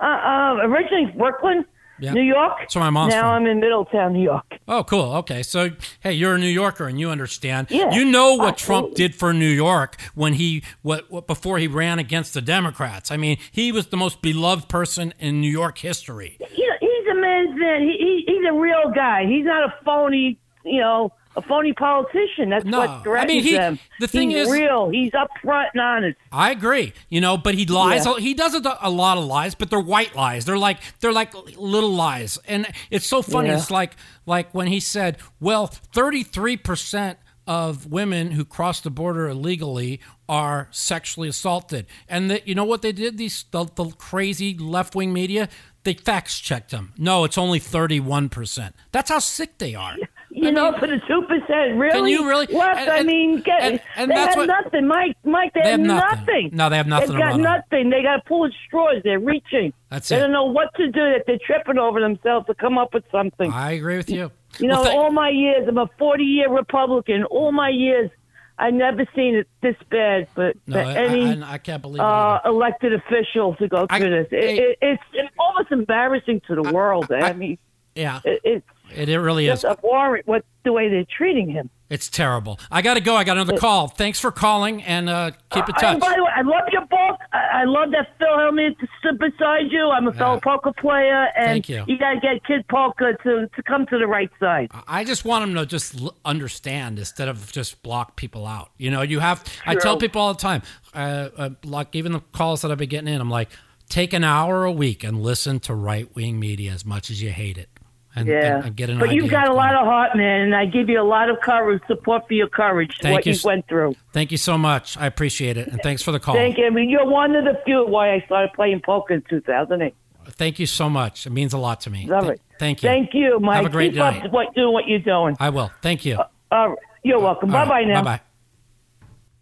[0.00, 1.64] Uh, uh, originally Brooklyn,
[1.98, 2.12] Yeah.
[2.12, 2.52] New York.
[2.68, 3.30] So my mom's now from.
[3.30, 4.58] I'm in Middletown, New York.
[4.68, 5.12] Oh, cool.
[5.14, 5.42] Okay.
[5.42, 7.68] So, hey, you're a New Yorker and you understand.
[7.70, 11.66] Yeah, you know what Trump did for New York when he what, what before he
[11.66, 13.10] ran against the Democrats.
[13.10, 16.36] I mean, he was the most beloved person in New York history.
[16.50, 17.82] He, he's a man's man.
[17.82, 19.24] He, he, he's a real guy.
[19.26, 22.50] He's not a phony, you know, a phony politician.
[22.50, 23.78] That's No, what I mean, he- them.
[24.00, 24.88] the thing he's is- real.
[24.88, 26.18] He's upfront and honest.
[26.32, 26.92] I agree.
[27.08, 28.06] You know, but he lies.
[28.06, 28.18] Yeah.
[28.18, 30.44] He does a, a lot of lies, but they're white lies.
[30.44, 33.48] They're like they're like little lies, and it's so funny.
[33.48, 33.56] Yeah.
[33.58, 33.92] It's like
[34.24, 37.18] like when he said, "Well, thirty three percent."
[37.48, 42.82] Of women who cross the border illegally are sexually assaulted, and that you know what
[42.82, 43.18] they did?
[43.18, 45.48] These the, the crazy left wing media
[45.84, 46.92] they fact checked them.
[46.98, 48.74] No, it's only thirty one percent.
[48.90, 49.94] That's how sick they are.
[50.36, 52.12] You I know, mean, for the two percent, really?
[52.12, 52.76] you really- What?
[52.76, 55.16] and- I mean, get, and- and they have what- nothing, Mike.
[55.24, 56.18] Mike, they, They have have nothing.
[56.26, 56.50] nothing.
[56.52, 57.88] No, they have nothing They've got nothing.
[57.90, 59.00] They got to pull at straws.
[59.02, 59.72] They're reaching.
[59.88, 60.20] That's they it.
[60.20, 60.92] don't know what to do.
[61.00, 63.50] That they're tripping over themselves to come up with something.
[63.50, 64.30] I agree with you.
[64.58, 67.24] you know, Well, thank- all my years, I'm a 40 year Republican.
[67.24, 68.10] All my years,
[68.58, 72.40] I never seen it this bad, but No, I, any I, I can't believe uh,
[72.44, 74.28] elected official to go through this.
[74.32, 75.02] It, it, it's,
[75.38, 77.10] almost embarrassing to the world.
[77.10, 77.56] I, I- mean,
[77.94, 79.64] Yeah, it, it's it, it really is.
[79.64, 81.70] abhorrent what the way they're treating him.
[81.88, 82.58] It's terrible.
[82.68, 83.14] I got to go.
[83.14, 83.86] I got another call.
[83.86, 86.00] Thanks for calling and uh, keep in I, touch.
[86.00, 87.20] by the way, I love your book.
[87.32, 89.88] I, I love that Phil Hellmuth to sit beside you.
[89.90, 91.84] I'm a fellow poker player, and Thank you.
[91.98, 94.72] got to get Kid Poker to, to come to the right side.
[94.88, 98.72] I just want them to just l- understand instead of just block people out.
[98.78, 99.44] You know, you have.
[99.64, 102.88] I tell people all the time, uh, uh, like even the calls that I've been
[102.88, 103.48] getting in, I'm like,
[103.88, 107.30] take an hour a week and listen to right wing media as much as you
[107.30, 107.68] hate it,
[108.16, 109.22] and, Yeah, and, and get an but idea.
[109.22, 111.82] you've got a lot of heart, man, and I give you a lot of courage,
[111.86, 113.94] support for your courage, Thank what you you went through.
[114.12, 114.96] Thank you so much.
[114.96, 116.34] I appreciate it, and thanks for the call.
[116.34, 116.66] Thank you.
[116.66, 119.94] I mean, you're one of the few why I started playing poker in 2008.
[120.30, 121.26] Thank you so much.
[121.26, 122.06] It means a lot to me.
[122.08, 122.40] Love Th- it.
[122.58, 122.88] Thank you.
[122.88, 123.56] Thank you, Mike.
[123.56, 124.24] Have a great Keep night.
[124.24, 125.36] up what doing what you're doing.
[125.38, 125.70] I will.
[125.82, 126.18] Thank you.
[126.50, 126.74] Uh,
[127.04, 127.50] you're welcome.
[127.50, 128.02] Bye bye now.
[128.02, 128.20] Bye bye.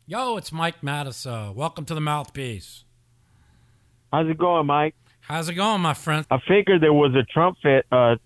[0.07, 1.55] Yo, it's Mike Matusow.
[1.55, 2.85] Welcome to the Mouthpiece.
[4.13, 4.95] How's it going, Mike?
[5.21, 6.27] How's it going, my friend?
[6.31, 8.17] I figured there was a Trump fe- uh,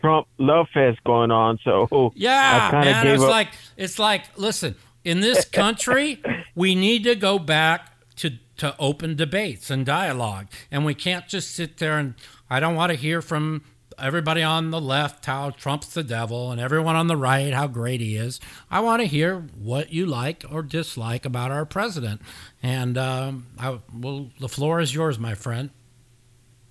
[0.00, 3.06] Trump love fest going on, so Yeah, I man.
[3.06, 3.30] It's up.
[3.30, 6.22] like it's like listen, in this country,
[6.54, 11.50] we need to go back to to open debates and dialogue, and we can't just
[11.52, 12.14] sit there and
[12.48, 13.62] I don't want to hear from
[13.98, 18.00] everybody on the left how Trump's the devil and everyone on the right how great
[18.00, 18.40] he is.
[18.70, 22.22] I want to hear what you like or dislike about our president,
[22.62, 25.70] and um, I, well, the floor is yours, my friend.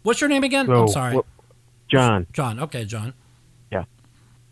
[0.03, 0.65] What's your name again?
[0.65, 1.38] so, I'm sorry, wh-
[1.89, 2.27] John.
[2.33, 2.59] John.
[2.59, 3.13] Okay, John.
[3.71, 3.85] Yeah.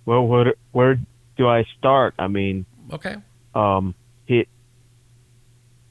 [0.06, 1.00] Well, where, where
[1.38, 2.14] do I start?
[2.18, 3.16] I mean, Okay.
[3.56, 3.94] um,
[4.26, 4.48] he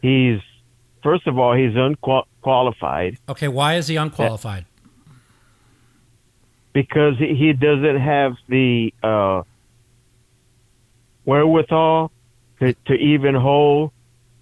[0.03, 0.41] he's
[1.03, 3.49] first of all he's unqualified Okay.
[3.49, 4.65] Why is he unqualified?
[6.73, 9.43] because he doesn't have the uh,
[11.25, 12.13] wherewithal
[12.61, 13.93] to, to even hold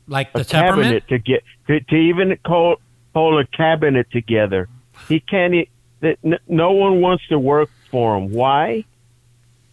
[0.09, 1.05] Like a the temperament?
[1.07, 2.77] cabinet to get to, to even call,
[3.15, 4.69] hold a cabinet together.
[5.09, 5.69] He can't.
[6.05, 8.31] That n- No one wants to work for him.
[8.33, 8.85] Why?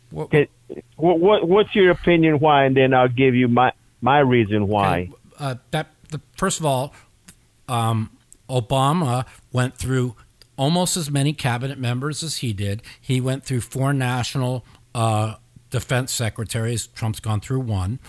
[0.09, 0.47] What- Can-
[0.95, 2.39] What, what What's your opinion?
[2.39, 2.65] Why?
[2.65, 4.87] And then I'll give you my my reason why.
[5.01, 6.93] Okay, Uh, that the, first of all,
[7.67, 8.09] um,
[8.49, 10.15] Obama went through
[10.57, 12.81] almost as many cabinet members as he did.
[12.99, 14.65] He went through four national
[14.95, 15.35] uh,
[15.69, 16.87] defense secretaries.
[16.87, 17.99] Trump's gone through one.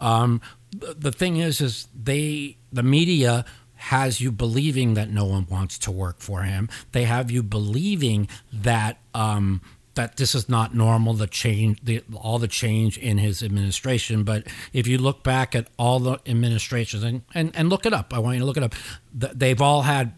[0.00, 0.40] Um,
[0.70, 3.44] the, the thing is, is they the media
[3.82, 6.68] has you believing that no one wants to work for him.
[6.92, 8.98] They have you believing that.
[9.14, 9.60] Um,
[9.94, 14.46] that this is not normal the change the, all the change in his administration but
[14.72, 18.18] if you look back at all the administrations and, and, and look it up i
[18.18, 18.74] want you to look it up
[19.12, 20.14] they've all had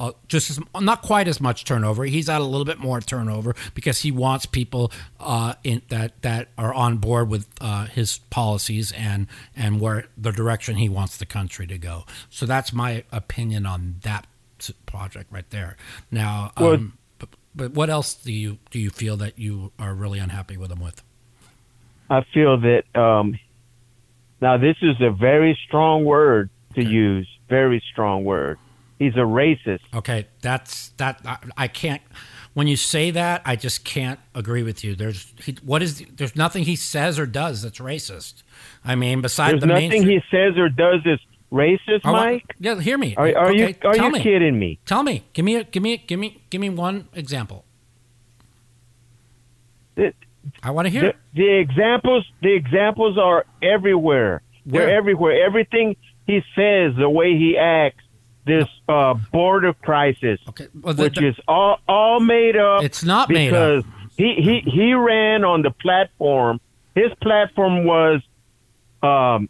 [0.00, 3.54] uh, just as not quite as much turnover he's had a little bit more turnover
[3.74, 8.90] because he wants people uh, in that that are on board with uh, his policies
[8.92, 13.66] and and where the direction he wants the country to go so that's my opinion
[13.66, 14.26] on that
[14.86, 15.76] project right there
[16.10, 19.94] now Well- um, but, but what else do you do you feel that you are
[19.94, 21.02] really unhappy with him with?
[22.08, 23.38] I feel that um,
[24.40, 27.28] now this is a very strong word to use.
[27.48, 28.58] Very strong word.
[29.00, 29.80] He's a racist.
[29.94, 31.22] Okay, that's that.
[31.24, 32.02] I, I can't.
[32.52, 34.94] When you say that, I just can't agree with you.
[34.94, 38.42] There's he, what is there's nothing he says or does that's racist.
[38.84, 40.20] I mean, besides There's the nothing mainstream.
[40.20, 41.18] he says or does is
[41.50, 42.54] racist, oh, I Mike.
[42.58, 43.16] yeah, hear me.
[43.16, 44.22] Are, are okay, you are you me.
[44.22, 44.78] kidding me?
[44.84, 45.24] Tell me.
[45.32, 47.64] Give me a give me give me give me one example.
[50.62, 51.00] I want to hear.
[51.00, 54.42] the, the examples the examples are everywhere.
[54.66, 55.42] They're everywhere.
[55.42, 58.04] Everything he says, the way he acts,
[58.46, 62.82] this uh, border crisis, Okay, well, the- which the- is all all made up.
[62.82, 63.84] It's not made up.
[63.84, 66.60] because he he he ran on the platform.
[66.94, 68.20] His platform was
[69.02, 69.48] um,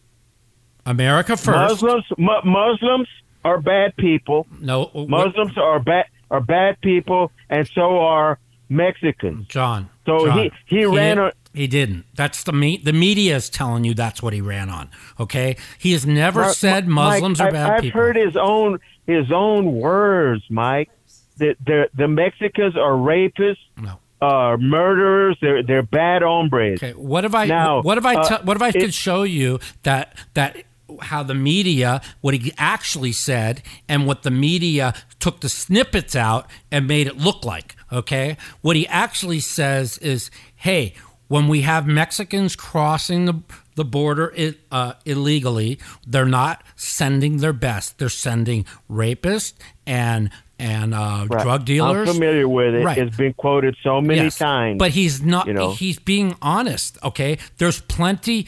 [0.86, 1.82] America first.
[1.82, 2.04] Muslims.
[2.18, 3.08] Mu- Muslims
[3.44, 4.46] are bad people.
[4.60, 9.46] No, what- Muslims are bad are bad people, and so are Mexicans.
[9.48, 9.88] John.
[10.06, 12.04] So John, he- he ran on- He didn't.
[12.14, 12.76] That's the me.
[12.76, 14.88] The media is telling you that's what he ran on.
[15.18, 18.00] Okay, he has never Mar- said Muslims I- are bad I've people.
[18.00, 20.90] heard his own his own words, Mike.
[21.38, 23.98] That the the Mexicans are rapists, No.
[24.20, 25.36] uh, murderers.
[25.40, 26.78] They're they're bad hombres.
[26.82, 29.22] Okay, what if I Now, what if I uh, what if I it- could show
[29.24, 30.56] you that that
[31.02, 36.48] how the media what he actually said and what the media took the snippets out
[36.70, 38.36] and made it look like, okay?
[38.60, 40.94] What he actually says is, "Hey,
[41.30, 43.34] when we have Mexicans crossing the
[43.76, 44.34] the border
[44.72, 47.98] uh, illegally, they're not sending their best.
[47.98, 49.54] They're sending rapists
[49.86, 50.28] and
[50.58, 51.42] and uh, Right.
[51.42, 52.08] drug dealers.
[52.08, 52.84] I'm familiar with it.
[52.84, 52.98] Right.
[52.98, 54.78] It's been quoted so many Yes, times.
[54.78, 55.46] But he's not.
[55.46, 55.70] you know.
[55.72, 56.98] He's being honest.
[57.04, 58.46] Okay, there's plenty.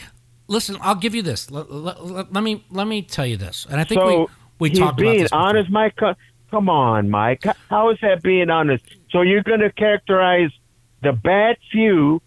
[0.49, 1.51] listen, I'll give you this.
[1.53, 4.27] Let, let- me let me tell you this, and I think so we
[4.59, 5.31] we he's talked about being this.
[5.31, 5.39] before.
[5.47, 5.95] honest, Mike.
[6.51, 7.45] Come on, Mike.
[7.71, 8.85] How is that being honest?
[9.13, 10.51] So you're going to characterize
[11.01, 12.21] the bad few,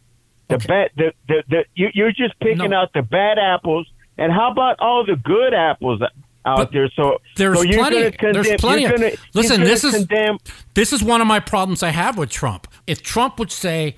[0.50, 0.68] the Okay.
[0.68, 2.78] bad, the the, the you, you're just picking No.
[2.82, 3.88] out the bad apples,
[4.18, 6.02] and how about all the good apples
[6.46, 6.90] out But there?
[6.96, 10.38] So there's so plenty- condemn, there's plenty of- gonna, listen, this is- condemn.
[10.76, 12.68] This is one of my problems I have with Trump.
[12.86, 13.96] If Trump would say,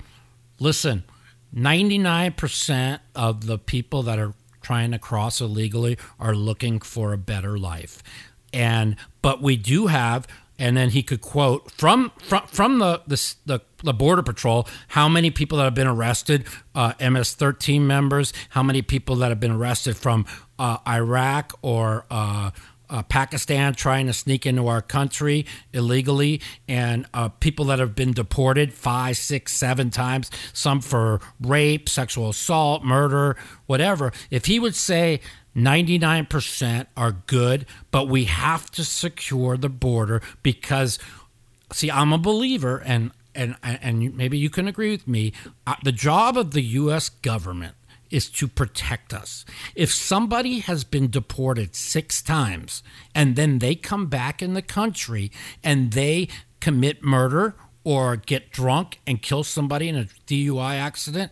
[0.60, 1.04] listen,
[1.54, 7.58] 99% of the people that are trying to cross illegally are looking for a better
[7.58, 8.02] life.
[8.54, 10.28] And but we do have
[10.60, 15.08] and then he could quote from from from the the the, the border patrol how
[15.08, 16.46] many people that have been arrested
[16.76, 20.26] uh, MS13 members how many people that have been arrested from
[20.60, 22.52] uh, Iraq or uh,
[22.90, 28.14] uh, Pakistan trying to sneak into our country illegally, and uh, people that have been
[28.14, 33.36] deported five, six, seven times, some for rape, sexual assault, murder,
[33.66, 34.12] whatever.
[34.32, 35.20] If he would say
[35.58, 41.00] 99% are good, but we have to secure the border because,
[41.74, 45.34] see, I'm a believer, and and and maybe you can agree with me.
[45.66, 47.10] Uh, the job of the U.S.
[47.10, 47.76] government
[48.10, 49.46] is to protect us.
[49.76, 52.84] If somebody has been deported six times
[53.14, 55.32] and then they come back in the country
[55.64, 56.30] and they
[56.60, 61.32] commit murder or get drunk and kill somebody in a DUI accident,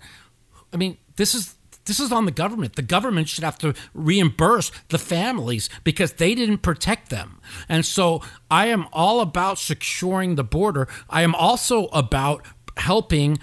[0.73, 1.55] I mean, this is
[1.85, 2.75] this is on the government.
[2.75, 7.39] The government should have to reimburse the families because they didn't protect them.
[7.69, 10.87] And so I am all about securing the border.
[11.09, 12.43] I am also about
[12.77, 13.39] helping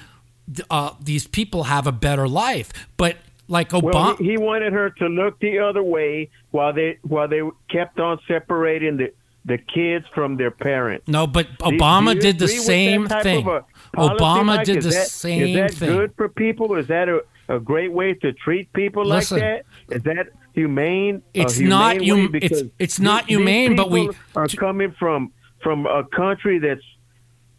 [0.70, 2.72] uh, these people have a better life.
[2.96, 3.18] But
[3.48, 7.42] like Obama, he, he wanted her to look the other way while they while they
[7.68, 9.12] kept on separating the
[9.44, 11.08] the kids from their parents.
[11.08, 13.46] no, but Obama did the same thing.
[13.46, 15.96] of a policy, Obama did the same Is that thing.
[15.96, 16.76] good for people?
[16.76, 19.38] Is that a, a great way to treat people Listen.
[19.38, 19.96] like that?
[19.96, 21.22] Is that humane?
[21.34, 22.26] It's not humane way?
[22.26, 25.32] hum- it's- it's not humane, but we- are coming from
[25.62, 26.82] from a country that's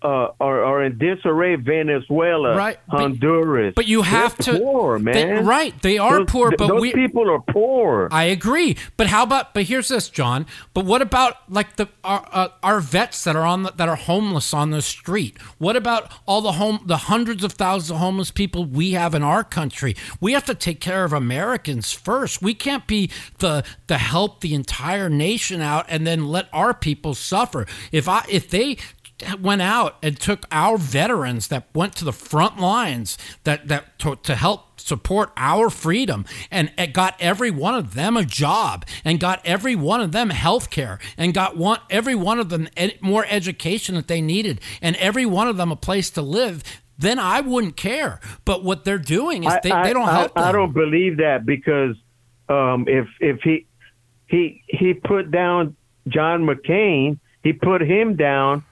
[0.03, 1.55] uh, are, are in disarray.
[1.55, 3.73] Venezuela, Right, Honduras.
[3.75, 5.45] but you have They're to- poor, they- man.
[5.45, 8.07] right, they are Those- poor, but those we- people are poor.
[8.11, 9.53] I agree, but how about?
[9.53, 10.45] But here's this, John.
[10.73, 13.95] But what about like the our, uh, our vets that are on the, that are
[13.95, 15.37] homeless on the street?
[15.57, 19.23] What about all the home the hundreds of thousands of homeless people we have in
[19.23, 19.95] our country?
[20.19, 22.41] We have to take care of Americans first.
[22.41, 27.13] We can't be the the help the entire nation out and then let our people
[27.13, 27.65] suffer.
[27.91, 28.77] If I if they
[29.41, 34.15] went out and took our veterans that went to the front lines that that to,
[34.17, 39.19] to help support our freedom and it got every one of them a job and
[39.19, 42.97] got every one of them health care and got one every one of them ed,
[42.99, 46.63] more education that they needed and every one of them a place to live
[46.97, 48.19] then I wouldn't care.
[48.45, 51.17] But what they're doing is they, I, they don't I, help I, I don't believe
[51.17, 51.95] that because
[52.49, 53.65] um, if if he
[54.27, 55.75] he he put down
[56.07, 58.63] John McCain, he put him down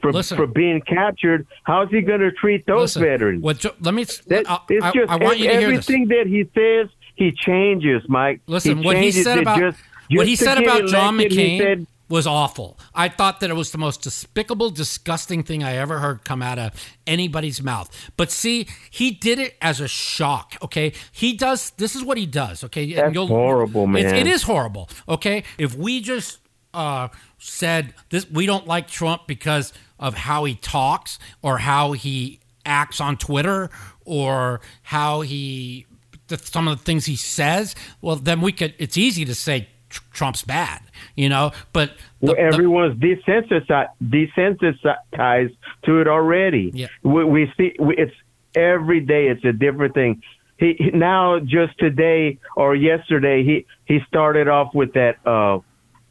[0.00, 0.36] for Listen.
[0.36, 1.46] for being captured.
[1.64, 3.42] How's he going to treat those Listen, veterans?
[3.42, 6.08] what let me That, I, it's I- just I want you to hear this everything
[6.08, 6.88] that he says.
[7.16, 8.40] He changes, Mike.
[8.46, 9.78] Listen, he what he said about just,
[10.10, 12.78] what he said about John elected, McCain said, was awful.
[12.94, 16.60] I thought that it was the most despicable, disgusting thing I ever heard come out
[16.60, 16.72] of
[17.08, 17.90] anybody's mouth.
[18.16, 20.54] But see, he did it as a shock.
[20.62, 21.70] Okay, he does.
[21.70, 22.62] This is what he does.
[22.62, 24.14] Okay, That's horrible, It's- man.
[24.14, 24.88] it is horrible.
[25.08, 26.38] Okay, if we just
[26.72, 32.40] uh, said this, we don't like Trump because of how he talks or how he
[32.64, 33.70] acts on Twitter
[34.04, 35.86] or how he
[36.28, 38.74] the, some of the things he says, well, then we could.
[38.78, 40.82] It's easy to say tr- Trump's bad,
[41.16, 41.52] you know.
[41.72, 46.70] But the, well, the- everyone's desensitized, desensitized to it already.
[46.74, 46.86] Yeah.
[47.02, 48.14] We, we see we, it's
[48.54, 49.28] every day.
[49.28, 50.22] It's a different thing.
[50.58, 55.60] He, he now just today or yesterday he he started off with that uh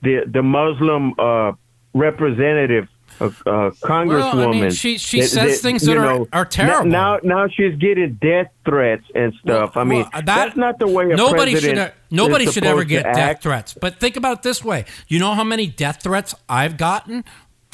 [0.02, 1.52] the the Muslim uh
[1.94, 2.88] representative
[3.20, 3.30] uh, uh
[3.84, 4.36] congresswoman.
[4.36, 6.90] Well, I mean, she- she says things that you are- are terrible.
[6.90, 9.76] Now now she's getting death threats and stuff.
[9.76, 12.84] Well, I mean, well, that- that's not the way a nobody should nobody should ever
[12.84, 13.74] get death threats.
[13.74, 17.24] But think about it this way: you know how many death threats I've gotten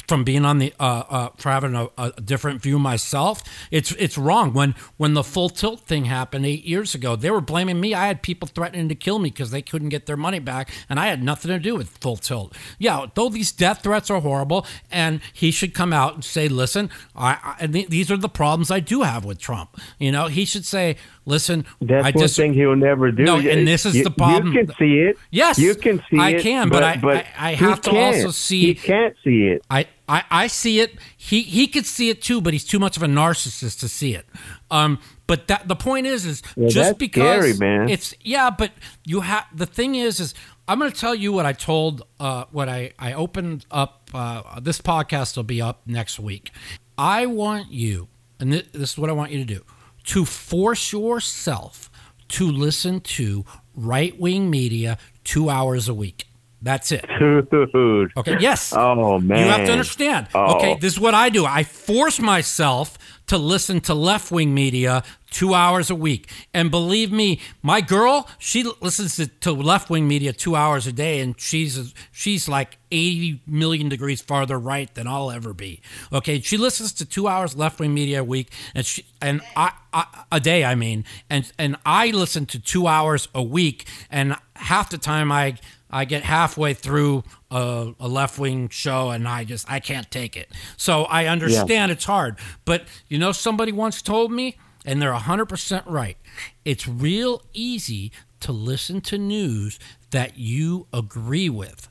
[0.08, 3.42] from being on the uh, uh, for having a, a different view myself.
[3.70, 4.52] It's it's wrong.
[4.52, 7.94] When when the full tilt thing happened eight years ago, they were blaming me.
[7.94, 10.98] I had people threatening to kill me because they couldn't get their money back, and
[10.98, 12.54] I had nothing to do with full tilt.
[12.78, 16.90] Yeah, though these death threats are horrible, and he should come out and say, "Listen,
[17.14, 20.44] I, I th- these are the problems I do have with Trump." You know, he
[20.44, 20.96] should say,
[21.26, 23.24] listen, That's I one just thing he'll never do.
[23.24, 24.52] No, and this is You- the problem.
[24.52, 25.16] You can see it.
[25.30, 26.40] Yes, you can see I it.
[26.40, 28.16] I can, but I- I- I have to can't.
[28.16, 29.62] also see- He can't see it.
[29.70, 30.96] I, I, I see it.
[31.16, 34.14] He he could see it too, but he's too much of a narcissist to see
[34.14, 34.26] it.
[34.70, 37.88] Um, but that the point is, is just because scary, man.
[37.88, 38.72] it's yeah, but
[39.06, 40.34] you have the thing is, is
[40.68, 44.10] I'm going to tell you what I told, uh, what I I opened up.
[44.12, 46.50] Uh, this podcast will be up next week.
[46.98, 48.08] I want you,
[48.38, 49.62] and thi- this is what I want you to do,
[50.04, 51.90] to force yourself
[52.28, 53.44] to listen to
[53.74, 56.26] right wing media two hours a week.
[56.62, 57.04] That's it.
[57.18, 58.12] Dude.
[58.16, 58.38] Okay.
[58.40, 58.72] Yes.
[58.74, 59.38] Oh man.
[59.38, 60.28] You have to understand.
[60.34, 60.56] Oh.
[60.56, 61.44] Okay, this is what I do.
[61.44, 62.96] I force myself
[63.26, 66.30] to listen to left wing media two hours a week.
[66.52, 70.92] And believe me, my girl, she listens to, to left wing media two hours a
[70.92, 75.80] day, and she's she's like 80 million degrees farther right than I'll ever be.
[76.12, 79.72] Okay, she listens to two hours left wing media a week, and she and I,
[79.92, 84.36] I a day, I mean, and and I listen to two hours a week, and
[84.56, 85.56] half the time I
[85.94, 87.22] I get halfway through
[87.52, 90.50] a, a left wing show and I just I can't take it.
[90.76, 95.46] So I understand it's hard, but you know somebody once told me, and they're hundred
[95.46, 96.16] percent right.
[96.64, 99.78] It's real easy to listen to news
[100.10, 101.88] that you agree with.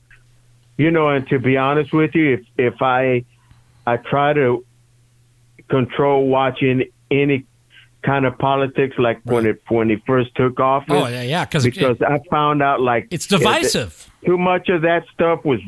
[0.76, 3.24] You know, and to be honest with you, if if I
[3.86, 4.66] I try to
[5.68, 7.46] control watching any
[8.04, 11.64] kind of politics, like when it when he first took office, Oh yeah, yeah, because
[11.64, 14.10] because I found out like it's divisive.
[14.24, 15.60] too much of that stuff was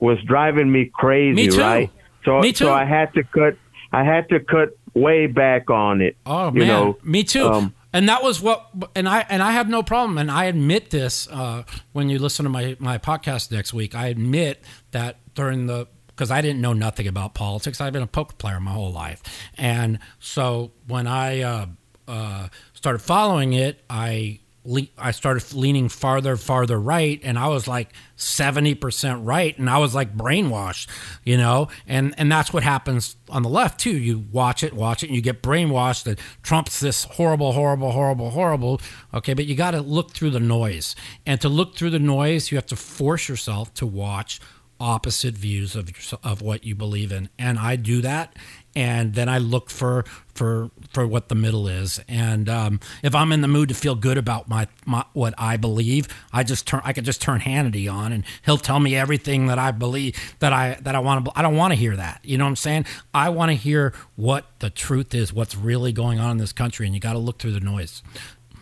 [0.00, 1.60] was driving me crazy, Me too.
[1.60, 1.90] right?
[2.24, 2.64] So Me too.
[2.66, 3.56] so I had to cut
[3.92, 6.16] I had to cut way back on it.
[6.26, 7.46] Oh you man, know, me too.
[7.46, 10.90] um, and that was what, and I and I have no problem, and I admit
[10.90, 11.62] this uh,
[11.92, 13.94] when you listen to my my podcast next week.
[13.94, 17.80] I admit that during the because I didn't know nothing about politics.
[17.80, 19.22] I've been a poker player my whole life,
[19.58, 21.66] and so when I uh,
[22.08, 27.68] uh, started following it, I le- I started leaning farther, farther right, and I was
[27.68, 30.88] like seventy percent right, and I was like brainwashed,
[31.24, 33.96] you know, and and that's what happens on the left too.
[33.96, 38.30] You watch it, watch it, and you get brainwashed that Trump's this horrible, horrible, horrible,
[38.30, 38.80] horrible.
[39.14, 42.50] Okay, but you got to look through the noise, and to look through the noise,
[42.50, 44.40] you have to force yourself to watch
[44.80, 45.90] opposite views of
[46.22, 47.28] of what you believe in.
[47.38, 48.36] And I do that
[48.76, 50.04] and then I look for
[50.34, 51.98] for for what the middle is.
[52.06, 55.56] And um, if I'm in the mood to feel good about my, my what I
[55.56, 59.46] believe I just turn I could just turn Hannity on and he'll tell me everything
[59.46, 62.20] that I believe that I that I want to I don't want to hear that.
[62.22, 62.84] You know what I'm saying?
[63.14, 66.86] I want to hear what the truth is what's really going on in this country
[66.86, 68.02] and you got to look through the noise.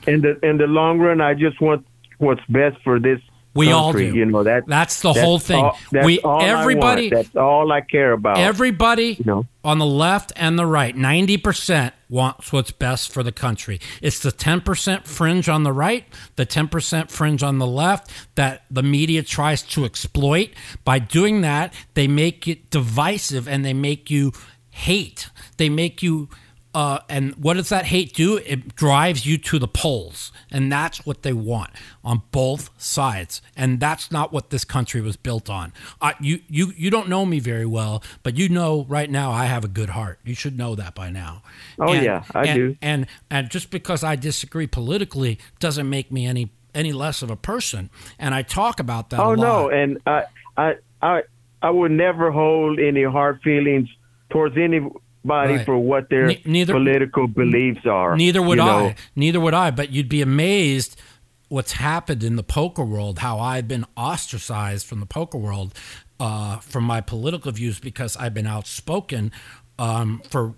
[0.07, 1.85] In the in the long run, I just want
[2.19, 3.21] what's best for this.
[3.55, 4.03] We all do.
[4.03, 4.67] You know that.
[4.67, 5.65] That's the whole thing.
[5.65, 7.09] All, that's we all everybody.
[7.09, 8.39] That's all I care about.
[8.39, 9.47] Everybody know.
[9.63, 13.81] on the left and the right, 90% wants what's best for the country.
[14.03, 16.05] It's the 10% fringe on the right,
[16.37, 20.51] the 10% fringe on the left that the media tries to exploit.
[20.85, 24.33] By doing that, they make it divisive and they make you
[24.71, 25.31] hate.
[25.57, 26.29] They make you.
[26.75, 28.37] Uh, and what does that hate do?
[28.39, 31.71] It drives you to the polls, and that's what they want
[32.05, 33.41] on both sides.
[33.57, 35.73] And that's not what this country was built on.
[36.21, 39.65] You, you, you don't know me very well, but you know right now I have
[39.65, 40.19] a good heart.
[40.25, 41.43] You should know that by now.
[41.79, 42.77] Oh, And- yeah, I and- do.
[42.83, 47.37] And and just because I disagree politically doesn't make me any any less of a
[47.37, 47.89] person.
[48.19, 49.21] And I talk about that.
[49.21, 50.25] Oh no, and I
[50.57, 51.23] I I
[51.63, 53.89] I would never hold any hard feelings
[54.31, 54.95] towards anybody
[55.25, 55.65] Right.
[55.65, 58.17] for what their Ne- neither- political beliefs are.
[58.17, 58.87] Neither would you know?
[58.89, 58.97] I.
[59.17, 59.71] Neither would I.
[59.71, 61.01] But you'd be amazed
[61.49, 65.75] what's happened in the poker world, how I've been ostracized from the poker world
[66.21, 69.33] uh, from my political views because I've been outspoken
[69.79, 70.55] um, for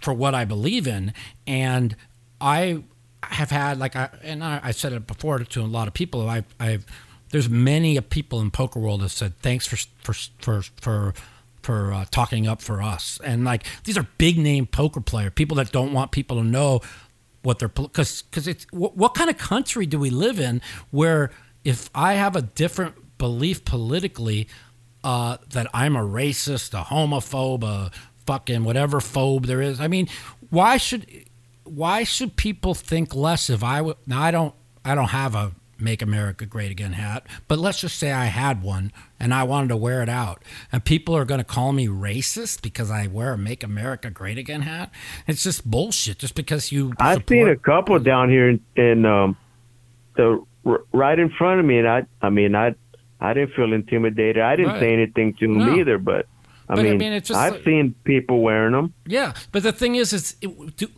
[0.00, 1.12] for what I believe in,
[1.46, 1.94] and
[2.40, 2.84] I
[3.22, 6.28] have had like I and I, I said it before to a lot of people.
[6.28, 6.86] I've, I've
[7.30, 11.14] there's many people in poker world that said thanks for for for for
[11.64, 13.18] for uh, talking up for us.
[13.24, 16.80] And like these are big name poker player people that don't want people to know
[17.42, 20.60] what they're because because it's what, what kind of country do we live in
[20.90, 21.30] where
[21.64, 24.48] if I have a different belief politically
[25.04, 27.90] uh, that I'm a racist, a homophobe, a
[28.26, 29.80] fucking whatever phobe there is.
[29.80, 30.08] I mean,
[30.50, 31.06] why should
[31.64, 33.96] why should people think less if I would?
[34.06, 34.54] Now I don't
[34.84, 38.62] I don't have a make America great again hat, but let's just say I had
[38.62, 41.86] one and I wanted to wear it out, and people are going to call me
[41.88, 44.90] racist because I wear a make America great again hat.
[45.26, 46.18] It's just bullshit.
[46.18, 49.36] Just because you I've seen a couple down here in, in um,
[50.16, 52.74] the r- right in front of me, and I I mean I
[53.20, 54.42] I didn't feel intimidated.
[54.42, 54.80] I didn't Right.
[54.80, 55.74] say anything to them No.
[55.76, 56.26] either, but.
[56.66, 58.94] I But, I mean, mean, it's just I've like- seen people wearing them.
[59.06, 60.50] Yeah, but the thing is, is it,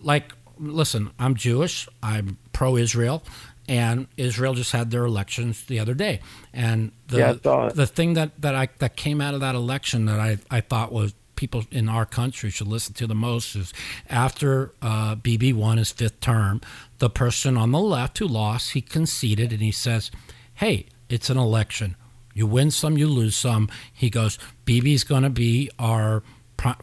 [0.04, 1.88] like listen, I'm Jewish.
[2.04, 3.24] I'm pro-Israel,
[3.68, 6.20] and Israel just had their elections the other day.
[6.52, 7.74] And the Yeah, I saw it.
[7.74, 10.92] the thing that that I that came out of that election that I I thought
[10.92, 13.72] was people in our country should listen to the most is
[14.08, 16.62] after uh, BB won his fifth term,
[16.98, 20.10] the person on the left who lost, he conceded and he says,
[20.54, 21.96] "Hey, it's an election."
[22.32, 23.70] You win some, you lose some.
[23.94, 26.22] He goes, BB's going to be our,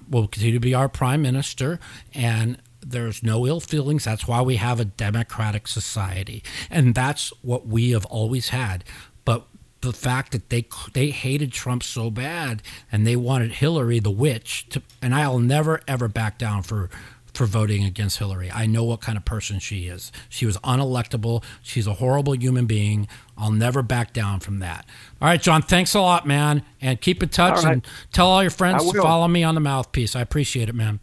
[0.09, 1.79] will continue to be our prime minister,
[2.11, 4.05] and there's no ill feelings.
[4.05, 8.83] That's why we have a democratic society, and that's what we have always had.
[9.25, 9.45] But
[9.81, 12.61] the fact that they they hated Trump so bad,
[12.91, 16.89] and they wanted Hillary, the witch, to, and I'll never ever back down for
[17.33, 18.51] for voting against Hillary.
[18.51, 20.11] I know what kind of person she is.
[20.29, 21.43] She was unelectable.
[21.61, 23.07] She's a horrible human being.
[23.37, 24.85] I'll never back down from that.
[25.21, 26.63] All right, John, thanks a lot, man.
[26.79, 27.73] And keep in touch right.
[27.73, 30.15] and tell all your friends to follow me on the mouthpiece.
[30.15, 30.99] I appreciate it, man.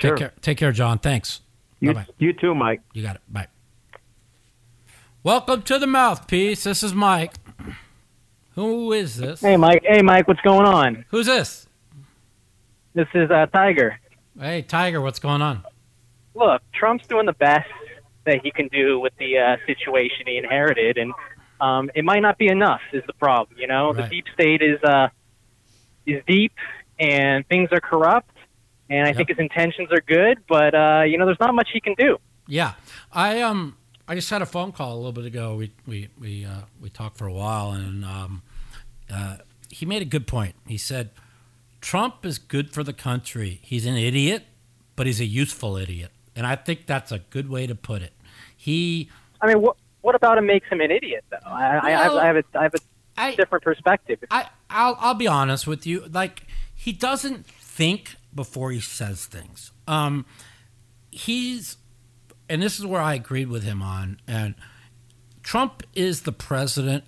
[0.00, 0.10] Sure.
[0.10, 0.98] Take care, take care John.
[0.98, 1.40] Thanks.
[1.80, 2.12] You, Bye-bye.
[2.18, 2.80] you too, Mike.
[2.92, 3.22] You got it.
[3.28, 3.48] Bye.
[5.22, 6.64] Welcome to the mouthpiece.
[6.64, 7.34] This is Mike.
[8.54, 9.40] Who is this?
[9.40, 9.82] Hey, Mike.
[9.84, 10.26] Hey, Mike.
[10.28, 11.04] What's going on?
[11.10, 11.66] Who's this?
[12.94, 13.98] This is uh, Tiger.
[14.38, 15.64] Hey, Tiger, what's going on?
[16.34, 17.68] Look, Trump's doing the best
[18.24, 21.12] that he can do with the uh, situation he inherited, and
[21.60, 22.80] um, it might not be enough.
[22.92, 23.58] Is the problem?
[23.58, 24.04] You know, Right.
[24.04, 25.08] the deep state is uh,
[26.06, 26.52] is deep,
[26.98, 28.30] and things are corrupt.
[28.90, 29.16] And I Yep.
[29.16, 32.18] think his intentions are good, but uh, you know, there's not much he can do.
[32.46, 32.72] Yeah,
[33.12, 33.76] I um
[34.06, 35.54] I just had a phone call a little bit ago.
[35.56, 38.42] We we we uh, we talked for a while, and um,
[39.12, 39.36] uh,
[39.70, 40.54] he made a good point.
[40.66, 41.10] He said
[41.82, 43.60] Trump is good for the country.
[43.62, 44.44] He's an idiot,
[44.96, 48.14] but he's a useful idiot, and I think that's a good way to put it.
[48.56, 49.10] He
[49.42, 51.36] I mean, what what about him makes him an idiot, though?
[51.44, 52.78] I, I, I, have, I have a I have a
[53.18, 54.20] I different perspective.
[54.30, 56.06] I I'll I'll be honest with you.
[56.10, 59.72] Like he doesn't think before he says things.
[59.86, 60.26] Um,
[61.10, 61.76] he's,
[62.48, 64.20] and this is where I agreed with him on.
[64.26, 64.54] And
[65.42, 67.04] Trump is the president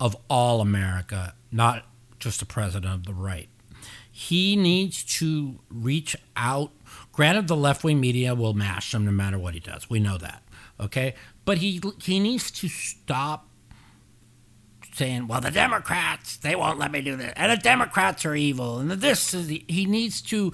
[0.00, 1.84] of all America, not
[2.18, 3.48] just the president of the right.
[4.10, 6.70] He needs to reach out.
[7.12, 9.88] Granted, the left wing media will mash him no matter what he does.
[9.88, 10.42] We know that.
[10.78, 11.14] Okay,
[11.44, 13.48] but he he needs to stop
[14.92, 18.78] saying, "Well, the Democrats they won't let me do this, and the Democrats are evil,
[18.78, 20.52] and this is." The, he needs to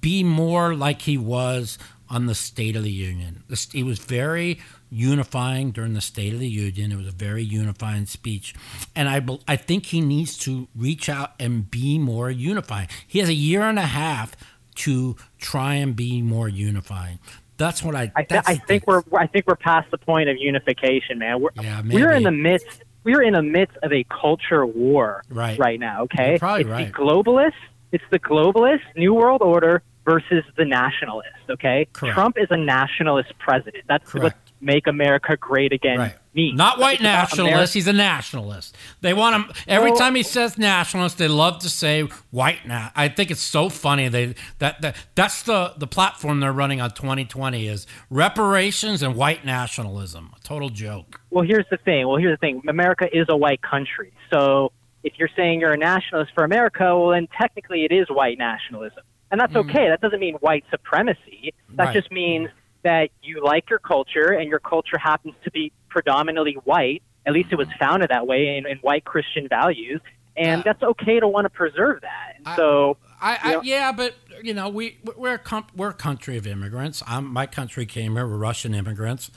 [0.00, 3.44] be more like he was on the State of the Union.
[3.72, 4.58] He was very
[4.90, 6.90] unifying during the State of the Union.
[6.90, 8.54] It was a very unifying speech,
[8.94, 12.88] and I I think he needs to reach out and be more unifying.
[13.06, 14.34] He has a year and a half
[14.76, 17.18] to try and be more unifying.
[17.56, 18.10] That's what I.
[18.16, 21.40] I, th- I think we're I think we're past the point of unification, man.
[21.40, 25.58] We're Yeah, we're in the midst we're in the midst of a culture war Right.
[25.58, 26.02] right now.
[26.04, 26.86] Okay, You're probably it's right.
[26.86, 27.52] the globalist.
[27.92, 31.28] It's the globalist new world order versus the nationalist.
[31.48, 32.14] Okay, Correct.
[32.14, 33.84] Trump is a nationalist president.
[33.88, 34.36] That's Correct.
[34.36, 36.14] what make America great again Right.
[36.34, 36.56] means.
[36.58, 37.74] Not white It's about nationalist.
[37.74, 38.76] He's a nationalist.
[39.00, 41.18] They want him every Well- time he says nationalist.
[41.18, 42.66] They love to say white.
[42.66, 44.08] Na- I think it's so funny.
[44.08, 49.44] They that, that that's the the platform they're running on 2020 is reparations and white
[49.44, 50.30] nationalism.
[50.36, 51.20] A total joke.
[51.30, 52.06] Well, here's the thing.
[52.06, 52.62] Well, here's the thing.
[52.68, 54.12] America is a white country.
[54.32, 58.38] So if you're saying you're a nationalist for America, well, then technically it is white
[58.38, 59.02] nationalism.
[59.32, 59.88] And that's okay.
[59.88, 61.54] That doesn't mean white supremacy.
[61.70, 61.86] That Mm.
[61.86, 61.94] Right.
[61.94, 62.50] just means
[62.82, 67.02] that you like your culture and your culture happens to be predominantly white.
[67.26, 70.00] At least it was founded that way in, in white Christian values.
[70.36, 72.36] And Uh, that's okay to want to preserve that.
[72.38, 73.60] And so, I, I Yeah.
[73.64, 77.02] yeah, but you know we we're a com- we're a country of immigrants.
[77.06, 78.26] I'm, my country came here.
[78.26, 79.30] We're Russian immigrants.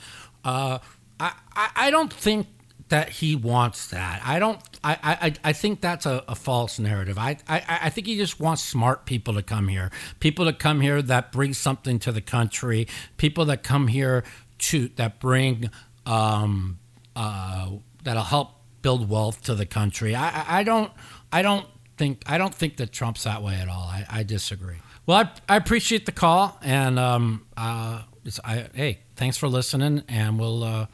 [0.44, 0.78] Uh,
[1.20, 2.46] I, I I don't think
[2.94, 4.22] that he wants that.
[4.24, 4.60] I don't.
[4.84, 7.18] I I, I think that's a, a false narrative.
[7.18, 9.90] I, I I think he just wants smart people to come here.
[10.20, 12.86] People to come here that bring something to the country.
[13.16, 14.22] People that come here
[14.58, 15.70] to that bring
[16.06, 16.78] um
[17.16, 17.70] uh
[18.04, 20.14] that'll help build wealth to the country.
[20.14, 20.92] I I, I don't
[21.32, 21.66] I don't
[21.96, 23.88] think I don't think that Trump's that way at all.
[23.88, 24.76] I, I disagree.
[25.04, 28.02] Well, I, I appreciate the call and um uh
[28.44, 30.86] I hey thanks for listening and we'll uh,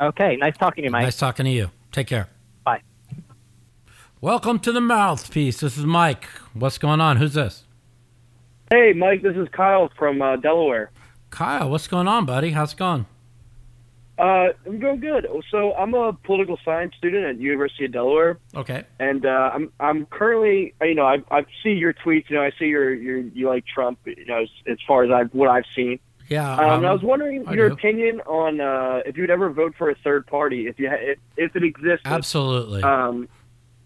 [0.00, 1.04] okay, nice talking to you, Mike.
[1.04, 1.70] nice talking to you.
[1.92, 2.28] Take care.
[2.64, 2.82] Bye.
[4.20, 5.60] Welcome to the mouthpiece.
[5.60, 6.24] This is Mike.
[6.54, 7.18] What's going on?
[7.18, 7.64] Who's this?
[8.70, 10.90] Hey, Mike, this is Kyle from uh, Delaware.
[11.30, 11.70] Kyle.
[11.70, 12.50] What's going on, buddy?
[12.50, 13.06] How's it going?
[14.16, 15.26] Uh, I'm doing good.
[15.50, 18.84] So I'm a political science student at University of Delaware, Okay.
[19.00, 22.30] and uh, I'm I'm currently, you know, I I see your tweets.
[22.30, 23.98] You know, I see your your you like Trump.
[24.06, 25.98] You know, as, as far as I what I've seen.
[26.28, 26.52] Yeah.
[26.52, 27.74] Um, and I um, was wondering I your do.
[27.74, 31.18] opinion on uh, if you'd ever vote for a third party if you ha- if,
[31.36, 32.00] if it existed.
[32.06, 32.82] absolutely.
[32.82, 33.28] Um,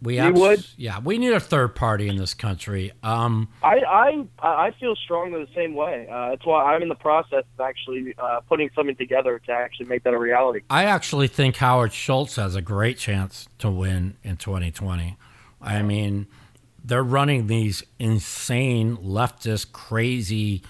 [0.00, 0.66] We abs- would?
[0.76, 2.92] Yeah, we need a third party in this country.
[3.02, 6.06] Um, I I I feel strongly the same way.
[6.08, 9.86] Uh, that's why I'm in the process of actually uh, putting something together to actually
[9.86, 10.60] make that a reality.
[10.70, 15.16] I actually think Howard Schultz has a great chance to win in 2020.
[15.60, 16.28] I mean,
[16.84, 20.62] they're running these insane leftist, crazy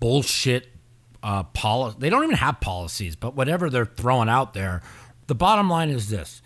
[0.00, 0.68] bullshit
[1.26, 1.96] uh, policy.
[1.98, 4.80] They don't even have policies, but whatever they're throwing out there.
[5.26, 6.40] The bottom line is this: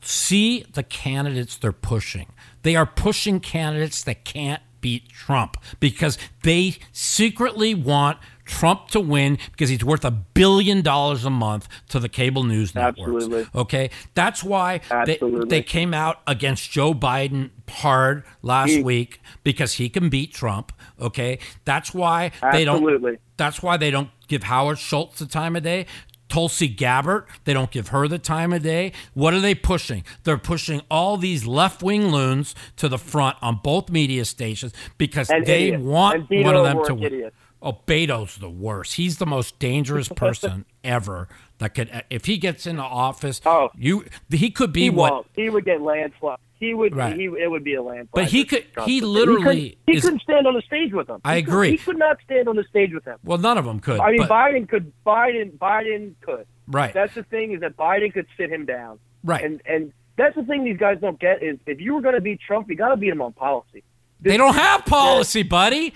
[0.00, 2.26] see the candidates they're pushing.
[2.62, 9.38] They are pushing candidates that can't beat Trump because they secretly want Trump to win
[9.50, 13.24] because he's worth a billion dollars a month to the cable news networks.
[13.24, 13.46] Absolutely.
[13.54, 19.74] Okay, that's why they, they came out against Joe Biden hard last He- week because
[19.74, 20.72] he can beat Trump.
[21.00, 23.18] Okay, that's why they don't.
[23.36, 25.86] That's why they don't give Howard Schultz the time of day.
[26.28, 28.92] Tulsi Gabbard, they don't give her the time of day.
[29.12, 30.02] What are they pushing?
[30.24, 35.28] They're pushing all these left wing loons to the front on both media stations because
[35.28, 35.82] And they idiots.
[35.84, 37.04] want one of them to win.
[37.04, 37.36] idiots.
[37.60, 38.94] Oh, Beto's the worst.
[38.94, 41.28] He's the most dangerous person ever.
[41.62, 43.70] That could, uh, if he gets into office, Oh.
[43.78, 45.26] you he could be He what won't.
[45.36, 46.38] He would get landslide.
[46.58, 46.96] He would.
[46.96, 47.16] Right.
[47.16, 48.10] He it would be a landslide.
[48.12, 51.20] But he could- he literally He, couldn't stand on the stage with him.
[51.24, 51.70] I He could- agree.
[51.70, 53.16] he could not stand on the stage with him.
[53.22, 54.00] Well, none of them could.
[54.00, 54.92] I mean, but- Biden could.
[55.06, 55.52] Biden.
[55.58, 56.46] Biden could.
[56.66, 58.98] right, That's the thing is that Biden could sit him down.
[59.22, 59.44] right.
[59.44, 62.20] And and that's the thing these guys don't get is if you were going to
[62.20, 63.84] beat Trump, you got to beat him on policy.
[64.20, 65.94] They don't have policy, buddy.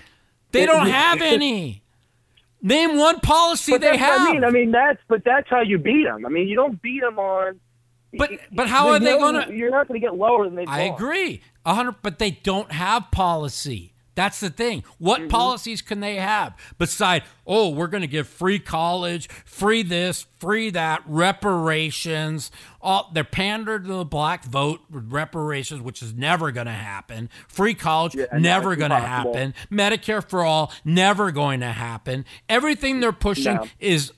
[0.51, 1.83] They don't have any.
[2.61, 4.21] Name one policy But they have.
[4.21, 4.43] I mean.
[4.43, 6.25] I mean that's but that's how you beat them.
[6.25, 7.59] I mean you don't beat them on.
[8.17, 10.65] But- but how are they no- gonna- You're not going to get lower than they.
[10.65, 11.95] I agree, a hundred.
[12.01, 13.93] But they don't have policy.
[14.17, 14.83] That's the thing.
[14.97, 15.27] What Mm-hmm.
[15.29, 17.21] policies can they have beside?
[17.45, 22.49] Oh, we're going to give free college, free this, free that, reparations.
[22.81, 27.29] All they're pandered to the black vote with reparations, which is never going to happen.
[27.47, 29.53] Free college, Yeah, never going to happen.
[29.71, 32.25] Medicare for all, never going to happen.
[32.49, 33.65] Everything they're pushing No.
[33.79, 34.11] is.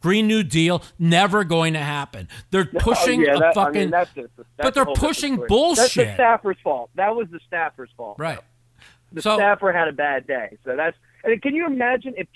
[0.00, 2.28] Green New Deal never going to happen.
[2.52, 4.94] They're pushing oh, yeah, a fucking I mean, that's just, that's but they're a whole
[4.94, 5.76] different pushing bullshit.
[5.76, 6.90] That's the staffer's fault.
[6.94, 8.16] That was the staffer's fault.
[8.16, 8.38] right.
[9.12, 10.56] The So- staffer had a bad day.
[10.64, 10.96] So that's.
[11.24, 12.26] And can you imagine if,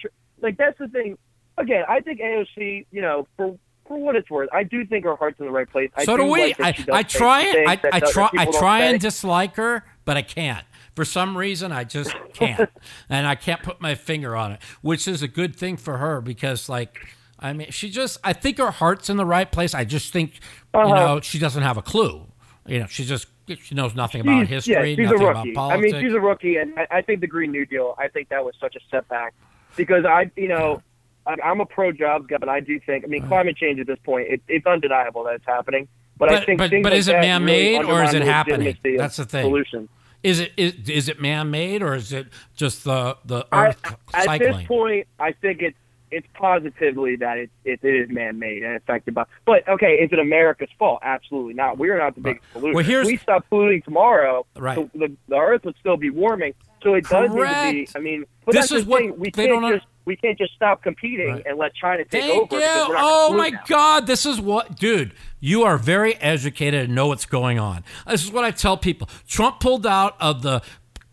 [0.41, 1.16] like, that's the thing.
[1.59, 3.57] Again, I think AOC, you know, for
[3.87, 5.91] for what it's worth, I do think her heart's in the right place.
[5.95, 6.55] I So do we.
[6.59, 10.64] like I, I try I, I try I try and dislike her, but I can't.
[10.97, 12.68] For some reason, I just can't,
[13.09, 16.20] and I can't put my finger on it, which is a good thing for her
[16.20, 16.97] because, like,
[17.39, 19.75] I mean, she just I think her heart's in the right place.
[19.75, 20.35] I just think
[20.75, 20.95] you Uh-huh.
[20.95, 22.27] know she doesn't have a clue.
[22.66, 25.59] You know, she just she knows nothing about history, Yeah, she's nothing a about rookie.
[25.59, 27.95] I mean, she's a rookie, and I, I think the Green New Deal.
[27.99, 29.34] I think that was such a setback
[29.76, 30.82] because I, you know,
[31.26, 33.05] I, I'm a pro jobs guy, but I do think.
[33.05, 35.88] I mean, climate change at this point, it, it's undeniable that it's happening.
[36.16, 38.76] But, I think but- but like is it man-made really or is it happening?
[38.97, 39.45] That's the thing.
[39.45, 39.88] Solution.
[40.22, 43.97] is it is, is it man made or is it just the the I, Earth
[44.14, 45.76] at this point, I think it's
[46.12, 49.24] it's positively that it it, it is man made and affected by.
[49.46, 51.00] But okay, is it America's fault?
[51.02, 51.78] Absolutely not.
[51.78, 52.74] We're not the biggest polluter.
[52.74, 54.76] Well, here's- if we stop polluting tomorrow, Right.
[54.92, 56.54] the, the, the Earth would still be warming.
[56.82, 57.88] So it does need to be.
[57.94, 59.14] I mean, This is the what thing.
[59.18, 61.42] We they can't don't just we can't just stop competing Right.
[61.46, 62.56] and let China take Thank over.
[62.56, 62.60] you.
[62.60, 63.60] because we're not Oh my now.
[63.68, 65.12] God, this is what, dude.
[65.38, 67.84] You are very educated and know what's going on.
[68.08, 69.08] This is what I tell people.
[69.28, 70.60] Trump pulled out of the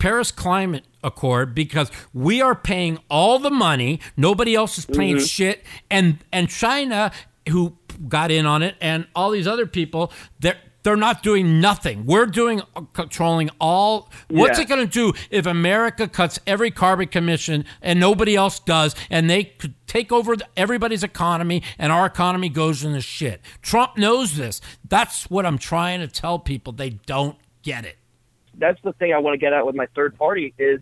[0.00, 4.00] Paris Climate Accord because we are paying all the money.
[4.16, 5.24] Nobody else is paying Mm-hmm.
[5.24, 7.12] shit, and and China,
[7.48, 7.76] who
[8.08, 10.56] got in on it, and all these other people, they're.
[10.82, 12.06] They're not doing nothing.
[12.06, 14.08] We're doing uh, controlling all.
[14.28, 14.62] What's Yeah.
[14.62, 19.28] it going to do if America cuts every carbon commission and nobody else does, and
[19.28, 23.42] they could take over everybody's economy and our economy goes in the shit?
[23.60, 24.62] Trump knows this.
[24.88, 26.72] That's what I'm trying to tell people.
[26.72, 27.98] They don't get it.
[28.60, 30.80] That's the thing I want to get at with my third party is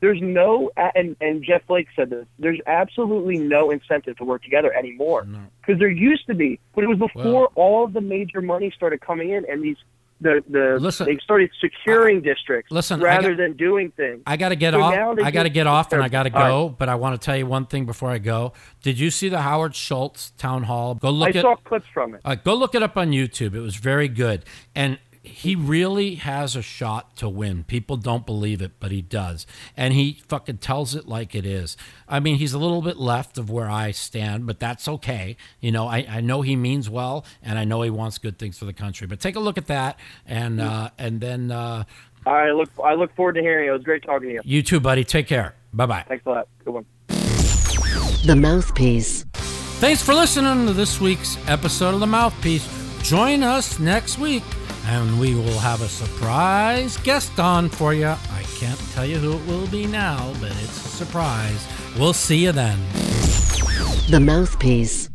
[0.00, 2.26] there's no and and Jeff Flake said this.
[2.38, 5.26] There's absolutely no incentive to work together anymore
[5.60, 9.00] because there used to be, but it was before all of the major money started
[9.00, 9.76] coming in and these
[10.22, 14.22] the the Listen, they started securing districts listen, rather got- than doing things.
[14.26, 15.18] I got to get So off.
[15.22, 16.74] I got to get off, and I got to All go.
[16.78, 18.52] But I want to tell you one thing before I go.
[18.82, 20.94] Did you see the Howard Schultz town hall?
[20.94, 21.42] Go look I at.
[21.42, 22.20] saw clips from it.
[22.22, 23.54] Uh, go look it up on YouTube.
[23.54, 24.44] It was very good.
[24.74, 27.64] And he really has a shot to win.
[27.64, 29.46] People don't believe it, but he does.
[29.76, 31.76] And he fucking tells it like it is.
[32.08, 35.36] I mean, he's a little bit left of where I stand, but that's okay.
[35.60, 38.58] You know, I, I know he means well, and I know he wants good things
[38.58, 39.06] for the country.
[39.06, 41.84] But take a look at that, and uh, and then uh,
[42.24, 43.70] I look I look forward to hearing it.
[43.70, 44.40] It was great talking to you.
[44.44, 45.04] you too, buddy.
[45.04, 45.54] Take care.
[45.74, 46.04] Bye bye.
[46.08, 46.48] Thanks a lot.
[46.64, 46.86] Good one.
[48.24, 49.24] The Mouthpiece.
[49.80, 52.68] Thanks for listening to this week's episode of The Mouthpiece.
[53.02, 54.42] Join us next week
[54.90, 58.08] And we will have a surprise guest on for you.
[58.08, 61.64] I can't tell you who it will be now, but it's a surprise.
[61.96, 62.76] We'll see you then.
[64.10, 65.08] The Mouthpiece.